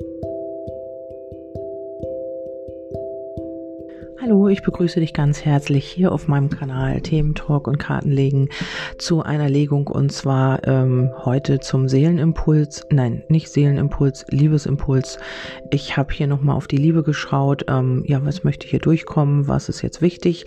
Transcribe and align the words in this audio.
Thank 0.00 0.24
you. 0.24 0.33
Hallo, 4.24 4.48
ich 4.48 4.62
begrüße 4.62 5.00
dich 5.00 5.12
ganz 5.12 5.44
herzlich 5.44 5.84
hier 5.84 6.10
auf 6.10 6.28
meinem 6.28 6.48
Kanal 6.48 7.02
Themen 7.02 7.34
Talk 7.34 7.68
und 7.68 7.76
Kartenlegen 7.76 8.48
zu 8.96 9.22
einer 9.22 9.50
Legung 9.50 9.86
und 9.86 10.12
zwar 10.12 10.66
ähm, 10.66 11.10
heute 11.26 11.60
zum 11.60 11.90
Seelenimpuls. 11.90 12.86
Nein, 12.88 13.22
nicht 13.28 13.50
Seelenimpuls, 13.50 14.24
Liebesimpuls. 14.30 15.18
Ich 15.70 15.98
habe 15.98 16.14
hier 16.14 16.26
nochmal 16.26 16.56
auf 16.56 16.66
die 16.68 16.78
Liebe 16.78 17.02
geschaut. 17.02 17.66
Ähm, 17.68 18.02
ja, 18.06 18.24
was 18.24 18.44
möchte 18.44 18.66
hier 18.66 18.78
durchkommen? 18.78 19.46
Was 19.46 19.68
ist 19.68 19.82
jetzt 19.82 20.00
wichtig? 20.00 20.46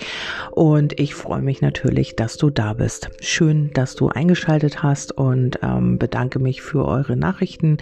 Und 0.50 1.00
ich 1.00 1.14
freue 1.14 1.44
mich 1.44 1.62
natürlich, 1.62 2.16
dass 2.16 2.38
du 2.38 2.50
da 2.50 2.74
bist. 2.74 3.12
Schön, 3.22 3.70
dass 3.76 3.94
du 3.94 4.08
eingeschaltet 4.10 4.82
hast 4.82 5.16
und 5.16 5.60
ähm, 5.62 6.00
bedanke 6.00 6.40
mich 6.40 6.64
für 6.64 6.84
eure 6.84 7.16
Nachrichten. 7.16 7.78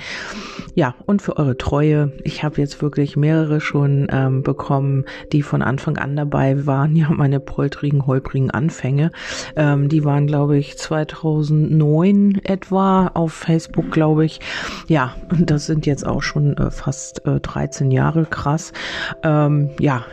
Ja, 0.74 0.96
und 1.06 1.22
für 1.22 1.38
eure 1.38 1.58
Treue. 1.58 2.12
Ich 2.26 2.44
habe 2.44 2.60
jetzt 2.60 2.82
wirklich 2.82 3.16
mehrere 3.16 3.62
schon 3.62 4.08
ähm, 4.12 4.44
bekommen, 4.44 5.06
die 5.32 5.42
von 5.42 5.62
Anfang 5.62 5.85
Anfang 5.86 5.98
an 5.98 6.16
dabei 6.16 6.66
waren 6.66 6.96
ja 6.96 7.12
meine 7.12 7.40
poltrigen, 7.40 8.08
holprigen 8.08 8.50
Anfänge. 8.50 9.12
Ähm, 9.56 9.88
die 9.88 10.04
waren, 10.04 10.26
glaube 10.26 10.58
ich, 10.58 10.80
2009 10.80 12.40
etwa 12.44 13.12
auf 13.14 13.34
Facebook, 13.34 13.92
glaube 13.92 14.26
ich. 14.26 14.40
Ja, 14.88 15.14
und 15.30 15.52
das 15.52 15.68
sind 15.68 15.86
jetzt 15.86 16.04
auch 16.04 16.24
schon 16.24 16.58
äh, 16.58 16.72
fast 16.72 17.24
äh, 17.28 17.40
13 17.40 17.92
Jahre, 17.92 18.26
krass. 18.26 18.74
Ähm, 19.22 19.70
ja, 19.80 20.06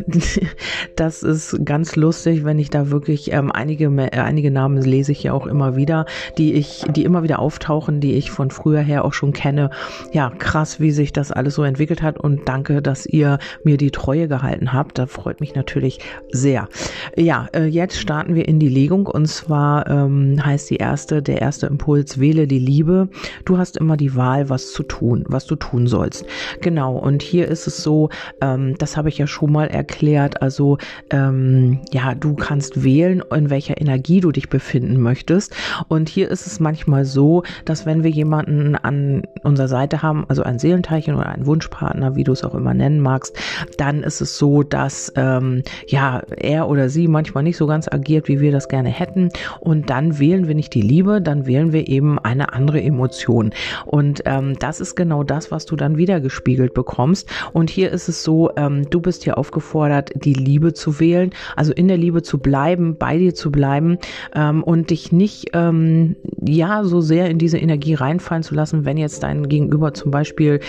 das 0.96 1.22
ist 1.22 1.64
ganz 1.64 1.96
lustig, 1.96 2.44
wenn 2.44 2.58
ich 2.58 2.68
da 2.68 2.90
wirklich 2.90 3.32
ähm, 3.32 3.50
einige, 3.50 3.86
äh, 3.86 4.18
einige 4.18 4.50
Namen 4.50 4.76
lese 4.76 5.12
ich 5.12 5.22
ja 5.22 5.32
auch 5.32 5.46
immer 5.46 5.74
wieder, 5.74 6.04
die 6.36 6.52
ich, 6.52 6.84
die 6.90 7.04
immer 7.04 7.22
wieder 7.22 7.38
auftauchen, 7.38 8.00
die 8.00 8.12
ich 8.12 8.30
von 8.30 8.50
früher 8.50 8.80
her 8.80 9.06
auch 9.06 9.14
schon 9.14 9.32
kenne. 9.32 9.70
Ja, 10.12 10.28
krass, 10.28 10.80
wie 10.80 10.90
sich 10.90 11.14
das 11.14 11.32
alles 11.32 11.54
so 11.54 11.62
entwickelt 11.62 12.02
hat 12.02 12.18
und 12.18 12.46
danke, 12.46 12.82
dass 12.82 13.06
ihr 13.06 13.38
mir 13.64 13.78
die 13.78 13.90
Treue 13.90 14.28
gehalten 14.28 14.74
habt. 14.74 14.98
Da 14.98 15.06
freut 15.06 15.40
mich 15.40 15.54
natürlich 15.54 15.61
natürlich 15.62 16.00
sehr. 16.32 16.68
Ja, 17.16 17.46
äh, 17.54 17.66
jetzt 17.66 17.96
starten 17.96 18.34
wir 18.34 18.48
in 18.48 18.58
die 18.58 18.68
Legung 18.68 19.06
und 19.06 19.26
zwar 19.26 19.88
ähm, 19.88 20.44
heißt 20.44 20.70
die 20.70 20.76
erste, 20.76 21.22
der 21.22 21.40
erste 21.40 21.66
Impuls, 21.66 22.18
wähle 22.18 22.48
die 22.48 22.58
Liebe. 22.58 23.08
Du 23.44 23.58
hast 23.58 23.76
immer 23.76 23.96
die 23.96 24.16
Wahl, 24.16 24.48
was 24.48 24.72
zu 24.72 24.82
tun, 24.82 25.24
was 25.28 25.46
du 25.46 25.54
tun 25.54 25.86
sollst. 25.86 26.26
Genau, 26.60 26.96
und 26.96 27.22
hier 27.22 27.46
ist 27.46 27.68
es 27.68 27.76
so, 27.80 28.08
ähm, 28.40 28.74
das 28.78 28.96
habe 28.96 29.08
ich 29.08 29.18
ja 29.18 29.28
schon 29.28 29.52
mal 29.52 29.68
erklärt, 29.68 30.42
also 30.42 30.78
ähm, 31.10 31.78
ja, 31.92 32.16
du 32.16 32.34
kannst 32.34 32.82
wählen, 32.82 33.22
in 33.32 33.48
welcher 33.48 33.80
Energie 33.80 34.20
du 34.20 34.32
dich 34.32 34.48
befinden 34.48 35.00
möchtest. 35.00 35.54
Und 35.86 36.08
hier 36.08 36.28
ist 36.28 36.48
es 36.48 36.58
manchmal 36.58 37.04
so, 37.04 37.44
dass 37.64 37.86
wenn 37.86 38.02
wir 38.02 38.10
jemanden 38.10 38.74
an 38.74 39.22
unserer 39.44 39.68
Seite 39.68 40.02
haben, 40.02 40.24
also 40.26 40.42
ein 40.42 40.58
Seelenteilchen 40.58 41.14
oder 41.14 41.28
einen 41.28 41.46
Wunschpartner, 41.46 42.16
wie 42.16 42.24
du 42.24 42.32
es 42.32 42.42
auch 42.42 42.56
immer 42.56 42.74
nennen 42.74 43.00
magst, 43.00 43.36
dann 43.78 44.02
ist 44.02 44.20
es 44.20 44.36
so, 44.38 44.64
dass 44.64 45.12
ähm, 45.16 45.41
ähm, 45.42 45.62
ja, 45.86 46.22
er 46.36 46.68
oder 46.68 46.88
sie 46.88 47.08
manchmal 47.08 47.42
nicht 47.42 47.56
so 47.56 47.66
ganz 47.66 47.88
agiert, 47.90 48.28
wie 48.28 48.40
wir 48.40 48.52
das 48.52 48.68
gerne 48.68 48.88
hätten. 48.88 49.30
Und 49.60 49.90
dann 49.90 50.18
wählen 50.18 50.48
wir 50.48 50.54
nicht 50.54 50.74
die 50.74 50.82
Liebe, 50.82 51.20
dann 51.20 51.46
wählen 51.46 51.72
wir 51.72 51.88
eben 51.88 52.18
eine 52.18 52.52
andere 52.52 52.82
Emotion. 52.82 53.50
Und 53.84 54.22
ähm, 54.26 54.58
das 54.58 54.80
ist 54.80 54.94
genau 54.94 55.22
das, 55.22 55.50
was 55.50 55.66
du 55.66 55.76
dann 55.76 55.96
wieder 55.96 56.20
gespiegelt 56.20 56.74
bekommst. 56.74 57.28
Und 57.52 57.70
hier 57.70 57.90
ist 57.90 58.08
es 58.08 58.22
so, 58.22 58.50
ähm, 58.56 58.88
du 58.88 59.00
bist 59.00 59.24
hier 59.24 59.38
aufgefordert, 59.38 60.10
die 60.14 60.34
Liebe 60.34 60.72
zu 60.72 61.00
wählen, 61.00 61.30
also 61.56 61.72
in 61.72 61.88
der 61.88 61.98
Liebe 61.98 62.22
zu 62.22 62.38
bleiben, 62.38 62.96
bei 62.96 63.18
dir 63.18 63.34
zu 63.34 63.50
bleiben 63.50 63.98
ähm, 64.34 64.62
und 64.62 64.90
dich 64.90 65.12
nicht 65.12 65.50
ähm, 65.52 66.16
ja 66.40 66.84
so 66.84 67.00
sehr 67.00 67.30
in 67.30 67.38
diese 67.38 67.58
Energie 67.58 67.94
reinfallen 67.94 68.42
zu 68.42 68.54
lassen, 68.54 68.84
wenn 68.84 68.96
jetzt 68.96 69.22
dein 69.22 69.48
Gegenüber 69.48 69.94
zum 69.94 70.10
Beispiel 70.10 70.60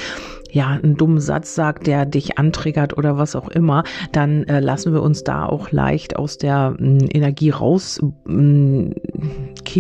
ja, 0.54 0.68
einen 0.68 0.96
dummen 0.96 1.20
Satz 1.20 1.56
sagt, 1.56 1.88
der 1.88 2.06
dich 2.06 2.38
antriggert 2.38 2.96
oder 2.96 3.18
was 3.18 3.36
auch 3.36 3.50
immer, 3.50 3.84
dann 4.12 4.44
äh, 4.44 4.60
lassen 4.60 4.94
wir 4.94 5.02
uns 5.02 5.24
da 5.24 5.48
auch 5.48 5.72
leicht 5.72 6.16
aus 6.16 6.38
der 6.38 6.76
hm, 6.78 7.08
Energie 7.12 7.50
rauskicken, 7.50 8.94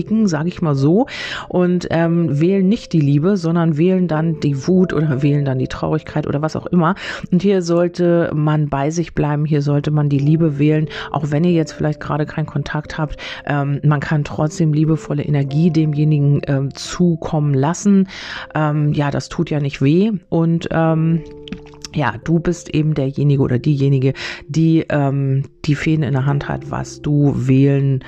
hm, 0.01 0.27
sage 0.27 0.49
ich 0.49 0.61
mal 0.61 0.75
so, 0.75 1.07
und 1.49 1.87
ähm, 1.91 2.39
wählen 2.39 2.67
nicht 2.67 2.93
die 2.93 2.99
Liebe, 2.99 3.37
sondern 3.37 3.77
wählen 3.77 4.07
dann 4.07 4.39
die 4.39 4.67
Wut 4.67 4.93
oder 4.93 5.21
wählen 5.21 5.45
dann 5.45 5.59
die 5.59 5.67
Traurigkeit 5.67 6.27
oder 6.27 6.41
was 6.41 6.55
auch 6.55 6.65
immer. 6.67 6.95
Und 7.31 7.41
hier 7.41 7.61
sollte 7.61 8.31
man 8.33 8.69
bei 8.69 8.89
sich 8.89 9.13
bleiben, 9.13 9.45
hier 9.45 9.61
sollte 9.61 9.91
man 9.91 10.09
die 10.09 10.19
Liebe 10.19 10.59
wählen, 10.59 10.87
auch 11.11 11.31
wenn 11.31 11.43
ihr 11.43 11.51
jetzt 11.51 11.73
vielleicht 11.73 11.99
gerade 11.99 12.25
keinen 12.25 12.45
Kontakt 12.45 12.97
habt. 12.97 13.17
Ähm, 13.45 13.79
man 13.83 13.99
kann 13.99 14.23
trotzdem 14.23 14.73
liebevolle 14.73 15.23
Energie 15.23 15.71
demjenigen 15.71 16.41
ähm, 16.47 16.73
zukommen 16.73 17.53
lassen. 17.53 18.07
Ähm, 18.55 18.93
ja, 18.93 19.11
das 19.11 19.29
tut 19.29 19.49
ja 19.49 19.59
nicht 19.59 19.81
weh 19.81 20.11
und 20.29 20.67
ähm, 20.71 21.21
ja, 21.95 22.15
du 22.23 22.39
bist 22.39 22.73
eben 22.73 22.93
derjenige 22.95 23.41
oder 23.41 23.59
diejenige, 23.59 24.13
die 24.47 24.85
ähm, 24.89 25.43
die 25.65 25.75
Fäden 25.75 26.03
in 26.03 26.13
der 26.13 26.25
Hand 26.25 26.47
hat, 26.47 26.71
was 26.71 27.01
du 27.01 27.33
wählen 27.35 28.03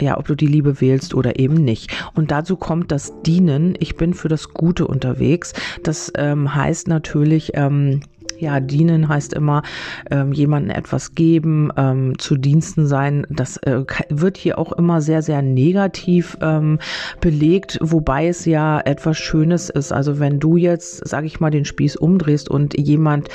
ja, 0.00 0.18
ob 0.18 0.26
du 0.26 0.34
die 0.34 0.46
Liebe 0.46 0.80
wählst 0.80 1.14
oder 1.14 1.38
eben 1.38 1.54
nicht. 1.54 1.90
Und 2.14 2.30
dazu 2.30 2.56
kommt 2.56 2.92
das 2.92 3.12
Dienen. 3.22 3.74
Ich 3.78 3.96
bin 3.96 4.14
für 4.14 4.28
das 4.28 4.50
Gute 4.50 4.86
unterwegs. 4.86 5.52
Das 5.82 6.12
ähm, 6.16 6.54
heißt 6.54 6.88
natürlich, 6.88 7.52
ähm, 7.54 8.00
ja, 8.38 8.60
dienen 8.60 9.08
heißt 9.08 9.32
immer 9.32 9.62
ähm, 10.10 10.32
jemandem 10.32 10.76
etwas 10.76 11.14
geben, 11.14 11.70
ähm, 11.76 12.18
zu 12.18 12.36
Diensten 12.36 12.86
sein. 12.86 13.26
Das 13.30 13.56
äh, 13.58 13.84
wird 14.08 14.36
hier 14.36 14.58
auch 14.58 14.72
immer 14.72 15.00
sehr, 15.00 15.22
sehr 15.22 15.42
negativ 15.42 16.36
ähm, 16.40 16.78
belegt, 17.20 17.78
wobei 17.82 18.28
es 18.28 18.44
ja 18.44 18.80
etwas 18.80 19.18
Schönes 19.18 19.70
ist. 19.70 19.92
Also 19.92 20.18
wenn 20.18 20.38
du 20.38 20.56
jetzt, 20.56 21.06
sage 21.06 21.26
ich 21.26 21.40
mal, 21.40 21.50
den 21.50 21.64
Spieß 21.64 21.96
umdrehst 21.96 22.48
und 22.48 22.78
jemand 22.78 23.28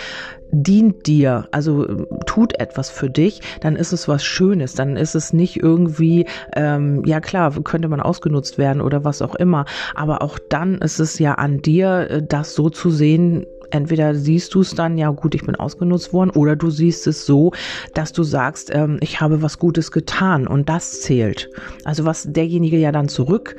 dient 0.53 1.08
dir, 1.08 1.47
also 1.52 1.85
tut 2.25 2.59
etwas 2.59 2.90
für 2.90 3.09
dich, 3.09 3.41
dann 3.62 3.75
ist 3.75 3.91
es 3.91 4.08
was 4.08 4.24
Schönes, 4.24 4.75
dann 4.75 4.96
ist 4.96 5.16
es 5.16 5.34
nicht 5.34 5.58
irgendwie, 5.58 6.28
ähm, 6.56 7.03
ja 7.06 7.20
klar, 7.20 7.52
könnte 7.64 7.90
man 7.90 8.00
ausgenutzt 8.00 8.58
werden 8.58 8.81
oder 8.81 9.03
was 9.03 9.22
auch 9.22 9.35
immer, 9.35 9.66
aber 9.96 10.22
auch 10.22 10.38
dann 10.38 10.78
ist 10.78 11.00
es 11.00 11.18
ja 11.18 11.34
an 11.34 11.62
dir, 11.62 12.08
äh, 12.09 12.22
das 12.22 12.53
so 12.53 12.70
zu 12.70 12.91
sehen, 12.91 13.47
entweder 13.73 14.16
siehst 14.16 14.53
du 14.53 14.61
es 14.61 14.75
dann, 14.75 14.97
ja 14.97 15.09
gut, 15.09 15.35
ich 15.35 15.44
bin 15.44 15.56
ausgenutzt 15.56 16.13
worden, 16.13 16.29
oder 16.31 16.56
du 16.56 16.69
siehst 16.69 17.07
es 17.07 17.25
so, 17.25 17.51
dass 17.94 18.13
du 18.13 18.23
sagst, 18.23 18.72
ähm, 18.73 18.97
ich 19.01 19.19
habe 19.19 19.41
was 19.41 19.59
Gutes 19.59 19.91
getan 19.91 20.47
und 20.47 20.69
das 20.69 21.01
zählt. 21.01 21.50
Also 21.84 22.06
was 22.06 22.23
derjenige 22.31 22.78
ja 22.78 22.91
dann 22.91 23.09
zurück 23.09 23.56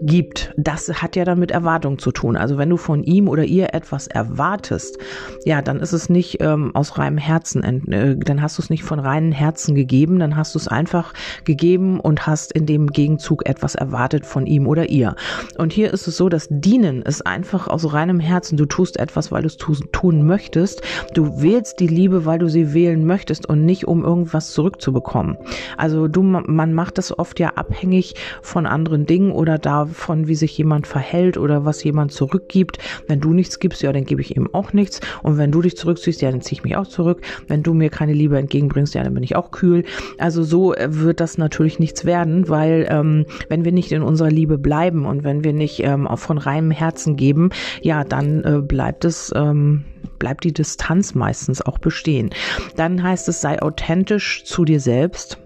gibt, 0.00 0.52
das 0.56 1.02
hat 1.02 1.16
ja 1.16 1.24
dann 1.24 1.38
mit 1.38 1.50
Erwartung 1.50 1.98
zu 1.98 2.12
tun. 2.12 2.36
Also 2.36 2.58
wenn 2.58 2.70
du 2.70 2.76
von 2.76 3.02
ihm 3.02 3.28
oder 3.28 3.44
ihr 3.44 3.74
etwas 3.74 4.06
erwartest, 4.06 4.98
ja, 5.44 5.62
dann 5.62 5.80
ist 5.80 5.92
es 5.92 6.08
nicht 6.08 6.40
ähm, 6.40 6.74
aus 6.74 6.98
reinem 6.98 7.18
Herzen, 7.18 7.62
äh, 7.92 8.16
dann 8.16 8.42
hast 8.42 8.58
du 8.58 8.62
es 8.62 8.70
nicht 8.70 8.84
von 8.84 8.98
reinen 8.98 9.32
Herzen 9.32 9.74
gegeben, 9.74 10.18
dann 10.18 10.36
hast 10.36 10.54
du 10.54 10.58
es 10.58 10.68
einfach 10.68 11.12
gegeben 11.44 12.00
und 12.00 12.26
hast 12.26 12.52
in 12.52 12.66
dem 12.66 12.88
Gegenzug 12.88 13.48
etwas 13.48 13.74
erwartet 13.74 14.26
von 14.26 14.46
ihm 14.46 14.66
oder 14.66 14.88
ihr. 14.88 15.16
Und 15.56 15.72
hier 15.72 15.92
ist 15.92 16.06
es 16.06 16.16
so, 16.16 16.28
dass 16.28 16.48
Dienen 16.50 17.02
ist 17.02 17.26
einfach 17.26 17.68
aus 17.68 17.92
reinem 17.92 18.20
Herzen. 18.20 18.56
Du 18.56 18.66
tust 18.66 18.98
etwas, 18.98 19.32
weil 19.32 19.42
du 19.42 19.48
es 19.48 19.56
tun 19.56 20.26
möchtest. 20.26 20.82
Du 21.14 21.42
wählst 21.42 21.80
die 21.80 21.86
Liebe, 21.86 22.24
weil 22.24 22.38
du 22.38 22.48
sie 22.48 22.72
wählen 22.74 23.04
möchtest 23.04 23.48
und 23.48 23.64
nicht 23.64 23.86
um 23.86 24.04
irgendwas 24.04 24.52
zurückzubekommen. 24.52 25.36
Also 25.76 26.08
du, 26.08 26.22
man 26.22 26.72
macht 26.72 26.98
das 26.98 27.16
oft 27.18 27.40
ja 27.40 27.50
abhängig 27.54 28.14
von 28.42 28.66
anderen 28.66 29.06
Dingen 29.06 29.32
oder 29.32 29.58
da 29.58 29.87
davon, 29.88 30.28
wie 30.28 30.34
sich 30.34 30.56
jemand 30.56 30.86
verhält 30.86 31.36
oder 31.36 31.64
was 31.64 31.82
jemand 31.84 32.12
zurückgibt. 32.12 32.78
Wenn 33.06 33.20
du 33.20 33.32
nichts 33.32 33.58
gibst, 33.58 33.82
ja, 33.82 33.92
dann 33.92 34.04
gebe 34.04 34.20
ich 34.20 34.36
ihm 34.36 34.48
auch 34.52 34.72
nichts. 34.72 35.00
Und 35.22 35.38
wenn 35.38 35.50
du 35.50 35.62
dich 35.62 35.76
zurückziehst, 35.76 36.22
ja, 36.22 36.30
dann 36.30 36.40
ziehe 36.40 36.58
ich 36.58 36.64
mich 36.64 36.76
auch 36.76 36.86
zurück. 36.86 37.22
Wenn 37.46 37.62
du 37.62 37.74
mir 37.74 37.90
keine 37.90 38.12
Liebe 38.12 38.38
entgegenbringst, 38.38 38.94
ja, 38.94 39.02
dann 39.02 39.14
bin 39.14 39.22
ich 39.22 39.36
auch 39.36 39.50
kühl. 39.50 39.84
Also 40.18 40.42
so 40.42 40.74
äh, 40.74 40.88
wird 40.90 41.20
das 41.20 41.38
natürlich 41.38 41.78
nichts 41.78 42.04
werden, 42.04 42.48
weil 42.48 42.86
ähm, 42.90 43.26
wenn 43.48 43.64
wir 43.64 43.72
nicht 43.72 43.92
in 43.92 44.02
unserer 44.02 44.30
Liebe 44.30 44.58
bleiben 44.58 45.06
und 45.06 45.24
wenn 45.24 45.44
wir 45.44 45.52
nicht 45.52 45.80
ähm, 45.82 46.06
auch 46.06 46.18
von 46.18 46.38
reinem 46.38 46.70
Herzen 46.70 47.16
geben, 47.16 47.50
ja, 47.82 48.04
dann 48.04 48.44
äh, 48.44 48.60
bleibt 48.60 49.04
es 49.04 49.32
ähm, 49.34 49.84
bleibt 50.18 50.44
die 50.44 50.52
Distanz 50.52 51.14
meistens 51.14 51.62
auch 51.62 51.78
bestehen. 51.78 52.30
Dann 52.76 53.02
heißt 53.02 53.28
es, 53.28 53.40
sei 53.40 53.60
authentisch 53.62 54.44
zu 54.44 54.64
dir 54.64 54.80
selbst. 54.80 55.38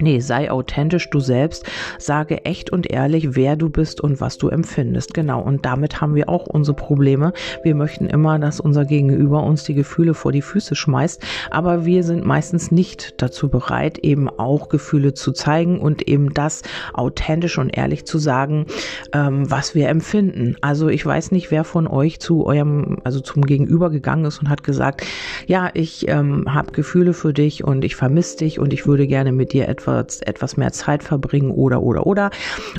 Nee, 0.00 0.20
sei 0.20 0.50
authentisch 0.50 1.10
du 1.10 1.20
selbst, 1.20 1.64
sage 1.98 2.44
echt 2.44 2.70
und 2.70 2.90
ehrlich, 2.90 3.34
wer 3.36 3.56
du 3.56 3.68
bist 3.68 4.00
und 4.00 4.20
was 4.20 4.38
du 4.38 4.48
empfindest. 4.48 5.14
Genau, 5.14 5.40
und 5.40 5.66
damit 5.66 6.00
haben 6.00 6.14
wir 6.14 6.28
auch 6.28 6.46
unsere 6.46 6.76
Probleme. 6.76 7.32
Wir 7.62 7.74
möchten 7.74 8.06
immer, 8.06 8.38
dass 8.38 8.58
unser 8.58 8.84
Gegenüber 8.84 9.42
uns 9.42 9.64
die 9.64 9.74
Gefühle 9.74 10.14
vor 10.14 10.32
die 10.32 10.42
Füße 10.42 10.74
schmeißt, 10.74 11.22
aber 11.50 11.84
wir 11.84 12.04
sind 12.04 12.24
meistens 12.24 12.72
nicht 12.72 13.22
dazu 13.22 13.48
bereit, 13.48 13.98
eben 13.98 14.28
auch 14.28 14.68
Gefühle 14.68 15.14
zu 15.14 15.32
zeigen 15.32 15.80
und 15.80 16.08
eben 16.08 16.32
das 16.32 16.62
authentisch 16.94 17.58
und 17.58 17.76
ehrlich 17.76 18.06
zu 18.06 18.18
sagen, 18.18 18.66
ähm, 19.12 19.50
was 19.50 19.74
wir 19.74 19.88
empfinden. 19.88 20.56
Also 20.62 20.88
ich 20.88 21.04
weiß 21.04 21.32
nicht, 21.32 21.50
wer 21.50 21.64
von 21.64 21.86
euch 21.86 22.18
zu 22.18 22.46
eurem, 22.46 22.98
also 23.04 23.20
zum 23.20 23.44
Gegenüber 23.44 23.90
gegangen 23.90 24.24
ist 24.24 24.40
und 24.40 24.48
hat 24.48 24.62
gesagt, 24.62 25.04
ja, 25.46 25.70
ich 25.74 26.08
ähm, 26.08 26.46
habe 26.52 26.72
Gefühle 26.72 27.12
für 27.12 27.32
dich 27.32 27.62
und 27.62 27.84
ich 27.84 27.94
vermisse 27.94 28.38
dich 28.38 28.58
und 28.58 28.72
ich 28.72 28.86
würde 28.86 29.06
gerne 29.06 29.32
mit 29.32 29.52
dir 29.52 29.68
etwas 29.68 29.81
etwas, 29.82 30.22
etwas 30.22 30.56
mehr 30.56 30.72
Zeit 30.72 31.02
verbringen 31.02 31.50
oder, 31.50 31.82
oder, 31.82 32.06
oder. 32.06 32.30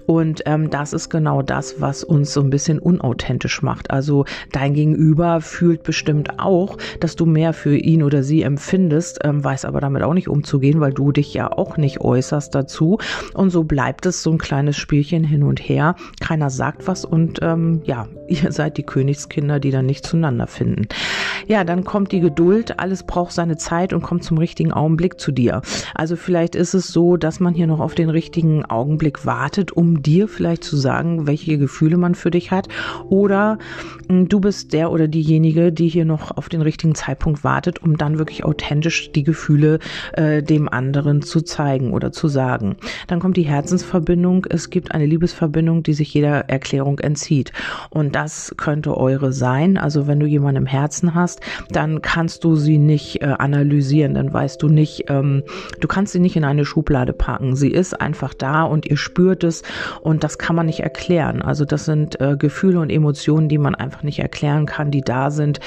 Und 0.06 0.44
ähm, 0.46 0.70
das 0.70 0.94
ist 0.94 1.10
genau 1.10 1.42
das, 1.42 1.80
was 1.80 2.04
uns 2.04 2.34
so 2.34 2.42
ein 2.42 2.50
bisschen 2.50 2.80
unauthentisch 2.80 3.62
macht. 3.62 3.92
Also 3.92 4.26
dein 4.52 4.74
Gegenüber 4.74 5.42
fühlt 5.42 5.84
bestimmt 5.84 6.40
auch, 6.40 6.78
dass 7.00 7.16
du 7.16 7.26
mehr 7.26 7.54
für 7.54 7.76
ihn 7.76 8.04
oder 8.04 8.24
sie 8.24 8.42
empfindest, 8.44 9.20
ähm, 9.24 9.44
weiß 9.44 9.66
aber 9.66 9.82
damit 9.82 10.04
auch 10.04 10.14
nicht 10.14 10.28
umzugehen, 10.28 10.80
weil 10.80 10.94
du 10.94 11.12
dich 11.12 11.34
ja 11.34 11.52
auch 11.52 11.78
nicht 11.78 12.02
äußerst 12.02 12.54
dazu. 12.54 12.98
Und 13.34 13.50
so 13.50 13.64
bleibt 13.64 14.06
es 14.06 14.24
so 14.24 14.32
ein 14.32 14.38
kleines 14.38 14.78
Spielchen 14.78 15.24
hin 15.24 15.44
und 15.44 15.60
her. 15.60 15.96
Keiner 16.20 16.50
sagt 16.50 16.88
was 16.88 17.06
und 17.06 17.40
ähm, 17.42 17.82
ja, 17.86 18.08
ihr 18.28 18.52
seid 18.52 18.78
die 18.78 18.84
Königskinder, 18.84 19.60
die 19.60 19.72
dann 19.72 19.86
nicht 19.86 20.06
zueinander 20.06 20.48
finden. 20.48 20.88
Ja, 21.48 21.64
dann 21.64 21.84
kommt 21.84 22.12
die 22.12 22.20
Geduld, 22.20 22.80
alles 22.80 23.04
braucht 23.04 23.34
seine 23.34 23.58
Zeit 23.58 23.94
und 23.94 24.02
kommt 24.02 24.24
zum 24.24 24.38
richtigen 24.38 24.72
Augenblick 24.72 25.20
zu 25.20 25.32
dir. 25.32 25.62
Also 25.96 26.16
vielleicht 26.16 26.56
ist 26.56 26.74
es 26.74 26.88
so, 26.88 27.18
dass 27.18 27.40
man 27.40 27.54
hier 27.54 27.68
noch 27.68 27.80
auf 27.80 27.96
den 27.96 28.10
richtigen 28.10 28.66
Augenblick 28.66 29.26
wartet, 29.26 29.72
um 29.72 30.02
dir 30.02 30.28
vielleicht 30.28 30.64
zu 30.64 30.78
sagen, 30.78 31.28
welche 31.28 31.58
Gefühle 31.58 31.98
man 31.98 32.16
für 32.16 32.32
dich 32.32 32.52
hat. 32.52 32.68
Oder 33.10 33.58
hm, 34.08 34.30
du 34.30 34.40
bist 34.40 34.74
der 34.74 34.92
oder 34.92 35.08
diejenige, 35.08 35.72
die 35.72 35.88
hier 35.88 36.06
noch 36.06 36.36
auf 36.36 36.50
den 36.50 36.62
richtigen 36.62 36.96
Zeitpunkt 36.96 37.44
wartet, 37.44 37.82
um 37.84 37.98
dann 37.98 38.18
wirklich 38.18 38.46
authentisch 38.46 39.12
die 39.12 39.24
Gefühle 39.24 39.80
äh, 40.14 40.42
dem 40.42 40.70
anderen 40.70 41.22
zu 41.22 41.42
zeigen 41.42 41.94
oder 41.94 42.12
zu 42.12 42.28
sagen. 42.28 42.78
Dann 43.08 43.20
kommt 43.20 43.38
die 43.38 43.44
Herzensverbindung. 43.44 44.46
Es 44.50 44.70
gibt 44.70 44.92
eine 44.92 45.06
Liebesverbindung, 45.06 45.84
die 45.84 45.94
sich 45.94 46.14
jeder 46.14 46.50
Erklärung 46.50 47.00
entzieht. 47.00 47.52
Und 47.90 48.16
das 48.16 48.54
könnte 48.58 48.98
eure 48.98 49.34
sein. 49.34 49.78
Also 49.78 50.08
wenn 50.08 50.20
du 50.20 50.26
jemanden 50.26 50.64
im 50.64 50.68
Herzen 50.68 51.16
hast, 51.16 51.33
dann 51.70 52.02
kannst 52.02 52.44
du 52.44 52.56
sie 52.56 52.78
nicht 52.78 53.22
äh, 53.22 53.36
analysieren. 53.38 54.14
Dann 54.14 54.32
weißt 54.32 54.62
du 54.62 54.68
nicht, 54.68 55.06
ähm, 55.10 55.44
du 55.80 55.88
kannst 55.88 56.14
sie 56.14 56.20
nicht 56.20 56.36
in 56.36 56.44
eine 56.44 56.66
Schublade 56.66 57.14
packen. 57.14 57.56
Sie 57.56 57.72
ist 57.72 58.00
einfach 58.00 58.34
da 58.34 58.64
und 58.64 58.86
ihr 58.86 58.98
spürt 58.98 59.44
es 59.44 59.64
und 60.02 60.24
das 60.24 60.38
kann 60.38 60.56
man 60.56 60.66
nicht 60.66 60.82
erklären. 60.82 61.42
Also 61.42 61.66
das 61.66 61.86
sind 61.86 62.20
äh, 62.20 62.36
Gefühle 62.38 62.80
und 62.80 62.90
Emotionen, 62.90 63.50
die 63.50 63.58
man 63.58 63.76
einfach 63.76 64.04
nicht 64.04 64.20
erklären 64.20 64.66
kann, 64.66 64.92
die 64.92 65.02
da 65.02 65.32
sind. 65.32 65.60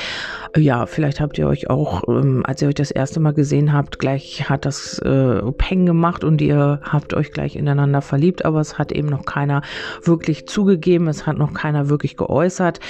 Ja, 0.56 0.86
vielleicht 0.86 1.20
habt 1.20 1.36
ihr 1.36 1.46
euch 1.46 1.68
auch, 1.68 2.04
ähm, 2.08 2.42
als 2.46 2.62
ihr 2.62 2.68
euch 2.68 2.74
das 2.74 2.90
erste 2.90 3.20
Mal 3.20 3.34
gesehen 3.34 3.74
habt, 3.74 3.98
gleich 3.98 4.48
hat 4.48 4.64
das 4.64 4.98
äh, 5.00 5.42
Peng 5.52 5.84
gemacht 5.84 6.24
und 6.24 6.40
ihr 6.40 6.80
habt 6.82 7.12
euch 7.12 7.32
gleich 7.32 7.56
ineinander 7.56 8.00
verliebt, 8.00 8.44
aber 8.46 8.60
es 8.60 8.78
hat 8.78 8.90
eben 8.90 9.08
noch 9.08 9.26
keiner 9.26 9.60
wirklich 10.02 10.46
zugegeben, 10.46 11.08
es 11.08 11.26
hat 11.26 11.36
noch 11.36 11.52
keiner 11.52 11.90
wirklich 11.90 12.16
geäußert. 12.16 12.80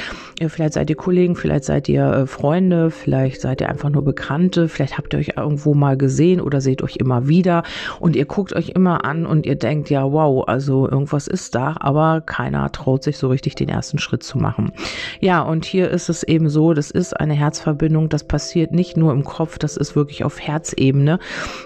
Vielleicht 0.46 0.74
seid 0.74 0.90
ihr 0.90 0.96
Kollegen, 0.96 1.34
vielleicht 1.34 1.64
seid 1.64 1.88
ihr 1.88 2.06
äh, 2.06 2.26
Freunde, 2.26 2.90
vielleicht 2.90 3.40
seid 3.40 3.60
ihr 3.60 3.68
einfach 3.68 3.90
nur 3.90 4.04
Bekannte, 4.04 4.68
vielleicht 4.68 4.96
habt 4.96 5.12
ihr 5.14 5.18
euch 5.18 5.32
irgendwo 5.36 5.74
mal 5.74 5.96
gesehen 5.96 6.40
oder 6.40 6.60
seht 6.60 6.82
euch 6.82 6.96
immer 6.96 7.26
wieder 7.26 7.64
und 7.98 8.14
ihr 8.14 8.26
guckt 8.26 8.52
euch 8.54 8.70
immer 8.70 9.04
an 9.04 9.26
und 9.26 9.44
ihr 9.44 9.56
denkt, 9.56 9.90
ja, 9.90 10.04
wow, 10.12 10.46
also 10.46 10.88
irgendwas 10.88 11.26
ist 11.26 11.56
da, 11.56 11.74
aber 11.80 12.20
keiner 12.20 12.70
traut 12.70 13.02
sich 13.02 13.18
so 13.18 13.26
richtig 13.28 13.56
den 13.56 13.68
ersten 13.68 13.98
Schritt 13.98 14.22
zu 14.22 14.38
machen. 14.38 14.70
Ja, 15.20 15.42
und 15.42 15.64
hier 15.64 15.90
ist 15.90 16.08
es 16.08 16.22
eben 16.22 16.48
so, 16.48 16.72
das 16.72 16.92
ist 16.92 17.18
eine 17.18 17.34
Herzverbindung, 17.56 18.10
das 18.10 18.24
passiert 18.24 18.72
nicht 18.72 18.96
nur 18.98 19.12
im 19.12 19.24
Kopf, 19.24 19.58
das 19.58 19.78
ist 19.78 19.96
wirklich 19.96 20.24
auf 20.24 20.40
Herzebene 20.40 21.18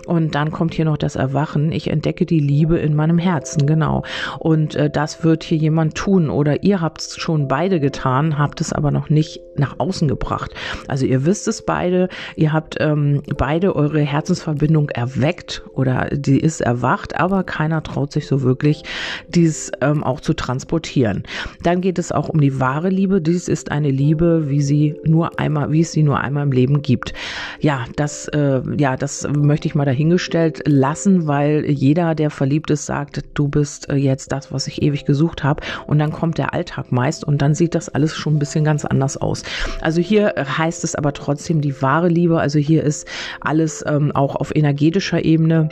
und 0.07 0.37
dann 0.37 0.53
kommt 0.53 0.75
hier 0.75 0.85
noch 0.85 0.97
das 0.97 1.17
Erwachen. 1.17 1.73
Ich 1.73 1.91
entdecke 1.91 2.27
die 2.27 2.39
Liebe 2.39 2.79
in 2.79 2.95
meinem 2.95 3.19
Herzen, 3.19 3.67
genau. 3.67 4.05
Und 4.39 4.77
äh, 4.77 4.89
das 4.89 5.25
wird 5.25 5.43
hier 5.43 5.59
jemand 5.59 5.97
tun 5.97 6.31
oder 6.31 6.63
ihr 6.63 6.81
habt 6.81 7.01
es 7.01 7.17
schon 7.17 7.49
beide 7.49 7.81
getan, 7.81 8.39
habt 8.39 8.61
es 8.61 8.73
aber 8.73 8.93
noch 8.93 9.11
nicht 9.11 9.41
nach 9.57 9.79
außen 9.79 10.07
gebracht. 10.07 10.55
Also 10.87 11.07
ihr 11.07 11.27
wisst 11.27 11.49
es 11.49 11.63
beide, 11.63 12.09
ihr 12.37 12.53
habt 12.53 12.77
ähm, 12.79 13.23
beide 13.37 13.75
eure 13.75 14.01
Herzensverbindung 14.01 14.91
erweckt 14.91 15.65
oder 15.75 16.09
die 16.13 16.39
ist 16.39 16.61
erwacht, 16.61 17.19
aber 17.19 17.43
keiner 17.43 17.83
traut 17.83 18.13
sich 18.13 18.29
so 18.29 18.43
wirklich, 18.43 18.85
dies 19.29 19.73
ähm, 19.81 20.05
auch 20.05 20.21
zu 20.21 20.35
transportieren. 20.35 21.25
Dann 21.63 21.81
geht 21.81 21.99
es 21.99 22.13
auch 22.13 22.29
um 22.29 22.41
die 22.41 22.61
wahre 22.61 22.91
Liebe. 22.91 23.21
Dies 23.21 23.49
ist 23.49 23.73
eine 23.73 23.91
Liebe, 23.91 24.49
wie 24.49 24.63
sie 24.63 24.95
nur 25.05 25.39
einmal, 25.41 25.70
wie 25.73 25.81
es 25.81 25.93
sie 25.93 26.03
nur 26.03 26.21
einmal 26.21 26.45
im 26.45 26.53
Leben 26.53 26.83
gibt. 26.83 27.13
Ja, 27.61 27.85
das, 27.97 28.29
äh, 28.29 28.61
ja, 28.79 28.97
das 28.97 29.27
möchte 29.29 29.69
ich 29.69 29.75
mal 29.75 29.85
dahingestellt 29.85 30.63
lassen, 30.67 31.27
weil 31.27 31.65
jeder, 31.69 32.15
der 32.15 32.31
verliebt 32.31 32.71
ist, 32.71 32.87
sagt, 32.87 33.25
du 33.35 33.49
bist 33.49 33.89
äh, 33.91 33.97
jetzt 33.97 34.33
das, 34.33 34.53
was 34.53 34.67
ich 34.67 34.83
ewig 34.83 35.05
gesucht 35.05 35.45
habe. 35.45 35.63
Und 35.87 35.99
dann 35.99 36.13
kommt 36.13 36.39
der 36.39 36.53
Alltag 36.55 36.93
meist 36.93 37.25
und 37.25 37.43
dann 37.43 37.55
sieht 37.55 37.75
das 37.75 37.89
alles 37.89 38.15
schon 38.15 38.37
ein 38.37 38.39
bisschen 38.39 38.65
ganz 38.65 38.85
anders 38.85 39.17
aus. 39.17 39.43
Also 39.81 40.01
hier 40.01 40.35
heißt 40.37 40.85
es 40.85 40.95
aber 40.95 41.13
trotzdem 41.13 41.61
die 41.61 41.81
wahre 41.83 42.09
Liebe. 42.09 42.41
Also 42.41 42.59
hier 42.59 42.85
ist 42.85 43.07
alles 43.41 43.85
ähm, 43.87 44.13
auch 44.13 44.37
auf 44.37 44.55
energetischer 44.55 45.25
Ebene 45.25 45.69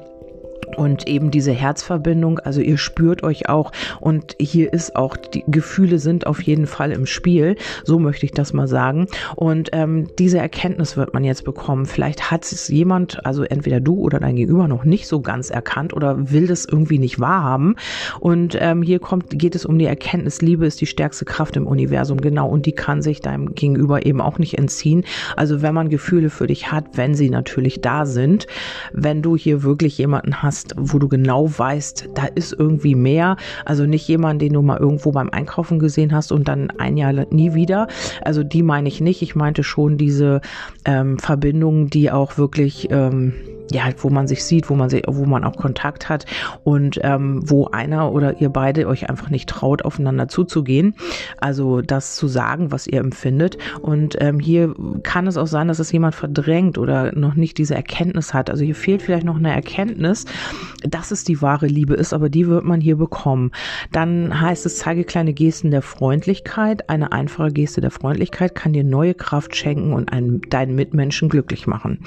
und 0.76 1.08
eben 1.08 1.31
diese 1.31 1.52
Herzverbindung, 1.52 2.38
also 2.38 2.60
ihr 2.60 2.78
spürt 2.78 3.22
euch 3.22 3.49
auch 3.49 3.72
und 4.00 4.37
hier 4.40 4.72
ist 4.72 4.96
auch, 4.96 5.16
die 5.16 5.44
Gefühle 5.49 5.99
sind 5.99 6.26
auf 6.26 6.43
jeden 6.43 6.66
Fall 6.66 6.93
im 6.93 7.06
Spiel, 7.06 7.56
so 7.84 7.99
möchte 7.99 8.26
ich 8.26 8.32
das 8.32 8.52
mal 8.52 8.69
sagen. 8.69 9.08
Und 9.34 9.70
ähm, 9.72 10.06
diese 10.19 10.38
Erkenntnis 10.38 10.96
wird 10.96 11.14
man 11.14 11.25
jetzt 11.25 11.44
bekommen. 11.44 11.87
Vielleicht 11.87 12.31
hat 12.31 12.44
es 12.44 12.69
jemand, 12.69 13.25
also 13.26 13.43
entweder 13.43 13.81
du 13.81 13.94
oder 13.96 14.20
dein 14.20 14.37
Gegenüber 14.37 14.69
noch 14.69 14.84
nicht 14.84 15.08
so 15.08 15.20
ganz 15.20 15.50
erkannt 15.50 15.94
oder 15.94 16.31
will 16.32 16.46
das 16.46 16.64
irgendwie 16.64 16.99
nicht 16.99 17.19
wahrhaben. 17.19 17.76
Und 18.20 18.56
ähm, 18.60 18.82
hier 18.82 19.00
kommt, 19.00 19.38
geht 19.38 19.55
es 19.55 19.66
um 19.66 19.78
die 19.78 19.87
Erkenntnis, 19.87 20.43
Liebe 20.43 20.66
ist 20.66 20.81
die 20.81 20.87
stärkste 20.87 21.25
Kraft 21.25 21.56
im 21.56 21.66
Universum, 21.66 22.20
genau, 22.20 22.49
und 22.49 22.66
die 22.66 22.72
kann 22.72 23.02
sich 23.02 23.20
deinem 23.20 23.55
Gegenüber 23.55 24.06
eben 24.06 24.20
auch 24.20 24.38
nicht 24.38 24.58
entziehen. 24.58 25.05
Also 25.37 25.62
wenn 25.62 25.75
man 25.75 25.88
Gefühle 25.88 26.31
für 26.31 26.46
dich 26.46 26.70
hat, 26.70 26.84
wenn 26.96 27.14
sie 27.14 27.31
natürlich 27.31 27.81
da 27.81 28.06
sind, 28.06 28.46
wenn 28.93 29.22
du 29.22 29.37
hier 29.37 29.62
wirklich 29.62 29.99
jemanden 29.99 30.43
hast, 30.43 30.48
hast, 30.49 30.75
wo 30.79 30.99
du 30.99 31.09
genau 31.09 31.47
weißt, 31.47 32.09
da 32.15 32.25
ist 32.25 32.55
irgendwie 32.59 32.95
mehr. 32.95 33.37
Also 33.67 33.85
nicht 33.85 34.09
jemand, 34.09 34.41
den 34.41 34.55
du 34.55 34.62
mal 34.62 34.79
irgendwo 34.79 35.12
beim 35.12 35.29
Einkaufen 35.29 35.79
gesehen 35.79 36.15
hast 36.15 36.33
und 36.33 36.49
dann 36.49 36.71
ein 36.79 36.97
Jahr 36.97 37.12
nie 37.12 37.53
wieder. 37.53 37.87
Also 38.25 38.43
die 38.43 38.62
meine 38.62 38.89
ich 38.89 39.03
nicht. 39.03 39.21
Ich 39.21 39.37
meinte 39.37 39.62
schon 39.62 39.99
diese 39.99 40.41
ähm, 40.87 41.19
Verbindungen, 41.19 41.91
die 41.91 42.11
auch 42.11 42.39
wirklich 42.39 42.89
ähm, 42.91 43.35
ja, 43.70 43.85
wo 43.99 44.11
man 44.11 44.26
sich 44.29 44.44
sieht, 44.44 44.70
wo 44.70 44.75
man 44.75 44.91
sich, 44.91 45.03
wo 45.06 45.25
man 45.25 45.44
auch 45.44 45.56
Kontakt 45.56 46.09
hat 46.09 46.26
und 46.65 46.99
ähm, 47.03 47.43
wo 47.44 47.67
einer 47.67 48.12
oder 48.12 48.41
ihr 48.41 48.49
beide 48.49 48.87
euch 48.87 49.09
einfach 49.09 49.31
nicht 49.31 49.49
traut, 49.49 49.85
aufeinander 49.85 50.29
zuzugehen. 50.29 50.94
Also 51.41 51.81
das 51.81 52.17
zu 52.17 52.29
sagen, 52.29 52.73
was 52.73 52.87
ihr 52.87 53.00
empfindet. 53.00 53.59
Und 53.81 54.17
ähm, 54.20 54.41
hier 54.41 54.75
kann 55.03 55.26
es 55.26 55.37
auch 55.37 55.47
sein, 55.47 55.69
dass 55.69 55.79
es 55.79 55.93
jemand 55.93 56.15
verdrängt 56.15 56.79
oder 56.79 57.17
noch 57.17 57.35
nicht 57.35 57.59
diese 57.59 57.75
Erkenntnis 57.75 58.35
hat. 58.35 58.50
Also 58.50 58.65
hier 58.65 58.75
fehlt 58.75 59.03
vielleicht 59.03 59.25
noch 59.25 59.37
eine 59.37 59.53
Erkenntnis, 59.53 60.25
dass 60.82 61.11
es 61.11 61.25
die 61.25 61.43
wahre 61.43 61.67
Liebe 61.67 61.94
ist, 61.94 62.12
aber 62.12 62.29
die 62.29 62.47
wird 62.47 62.65
man 62.65 62.81
hier 62.81 62.97
bekommen. 62.97 63.53
Dann 63.93 64.41
heißt 64.41 64.67
es, 64.67 64.79
zeige 64.79 65.05
kleine 65.05 65.32
Gesten 65.32 65.70
der 65.70 65.82
Freundlichkeit. 65.82 66.88
Eine 66.88 67.12
einfache 67.12 67.53
Geste 67.53 67.81
der 67.81 67.91
Freundlichkeit 67.91 68.55
kann 68.55 68.73
dir 68.73 68.85
neue 68.85 69.15
Kraft 69.15 69.56
schenken 69.56 69.93
und 69.93 70.12
einen, 70.12 70.41
deinen 70.43 70.75
Mitmenschen 70.75 71.29
glücklich 71.29 71.67
machen. 71.67 72.01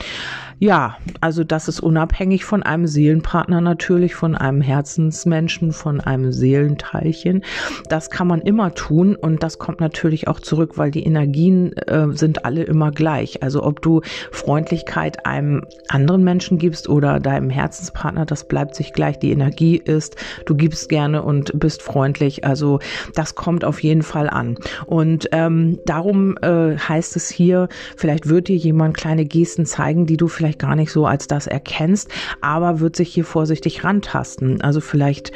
Ja, 0.59 0.97
also 1.21 1.43
das 1.51 1.67
ist 1.67 1.79
unabhängig 1.79 2.45
von 2.45 2.63
einem 2.63 2.85
Seelenpartner 2.87 3.61
natürlich, 3.61 4.13
von 4.13 4.35
einem 4.35 4.61
Herzensmenschen, 4.61 5.71
von 5.71 5.99
einem 5.99 6.31
Seelenteilchen. 6.31 7.43
Das 7.89 8.09
kann 8.09 8.27
man 8.27 8.41
immer 8.41 8.73
tun 8.75 9.15
und 9.15 9.41
das 9.41 9.57
kommt 9.57 9.79
natürlich 9.79 10.27
auch 10.27 10.39
zurück, 10.39 10.77
weil 10.77 10.91
die 10.91 11.03
Energien 11.03 11.73
äh, 11.73 12.07
sind 12.13 12.45
alle 12.45 12.63
immer 12.63 12.91
gleich. 12.91 13.41
Also 13.41 13.63
ob 13.63 13.81
du 13.81 14.01
Freundlichkeit 14.31 15.25
einem 15.25 15.65
anderen 15.89 16.23
Menschen 16.23 16.57
gibst 16.57 16.87
oder 16.87 17.19
deinem 17.19 17.49
Herzenspartner, 17.49 18.25
das 18.25 18.47
bleibt 18.47 18.75
sich 18.75 18.93
gleich. 18.93 19.17
Die 19.19 19.31
Energie 19.31 19.77
ist, 19.77 20.15
du 20.45 20.55
gibst 20.55 20.89
gerne 20.89 21.23
und 21.23 21.59
bist 21.59 21.81
freundlich. 21.81 22.45
Also 22.45 22.79
das 23.15 23.35
kommt 23.35 23.65
auf 23.65 23.81
jeden 23.81 24.03
Fall 24.03 24.29
an. 24.29 24.57
Und 24.85 25.27
ähm, 25.31 25.79
darum 25.85 26.37
äh, 26.41 26.77
heißt 26.77 27.15
es 27.15 27.29
hier, 27.29 27.67
vielleicht 27.97 28.29
wird 28.29 28.47
dir 28.47 28.57
jemand 28.57 28.95
kleine 28.95 29.25
Gesten 29.25 29.65
zeigen, 29.65 30.05
die 30.05 30.17
du 30.17 30.27
vielleicht 30.27 30.51
vielleicht 30.51 30.59
gar 30.59 30.75
nicht 30.75 30.91
so 30.91 31.05
als 31.05 31.27
das 31.27 31.40
erkennst, 31.47 32.09
aber 32.41 32.79
wird 32.79 32.95
sich 32.95 33.13
hier 33.13 33.25
vorsichtig 33.25 33.83
rantasten. 33.83 34.61
Also 34.61 34.81
vielleicht 34.81 35.31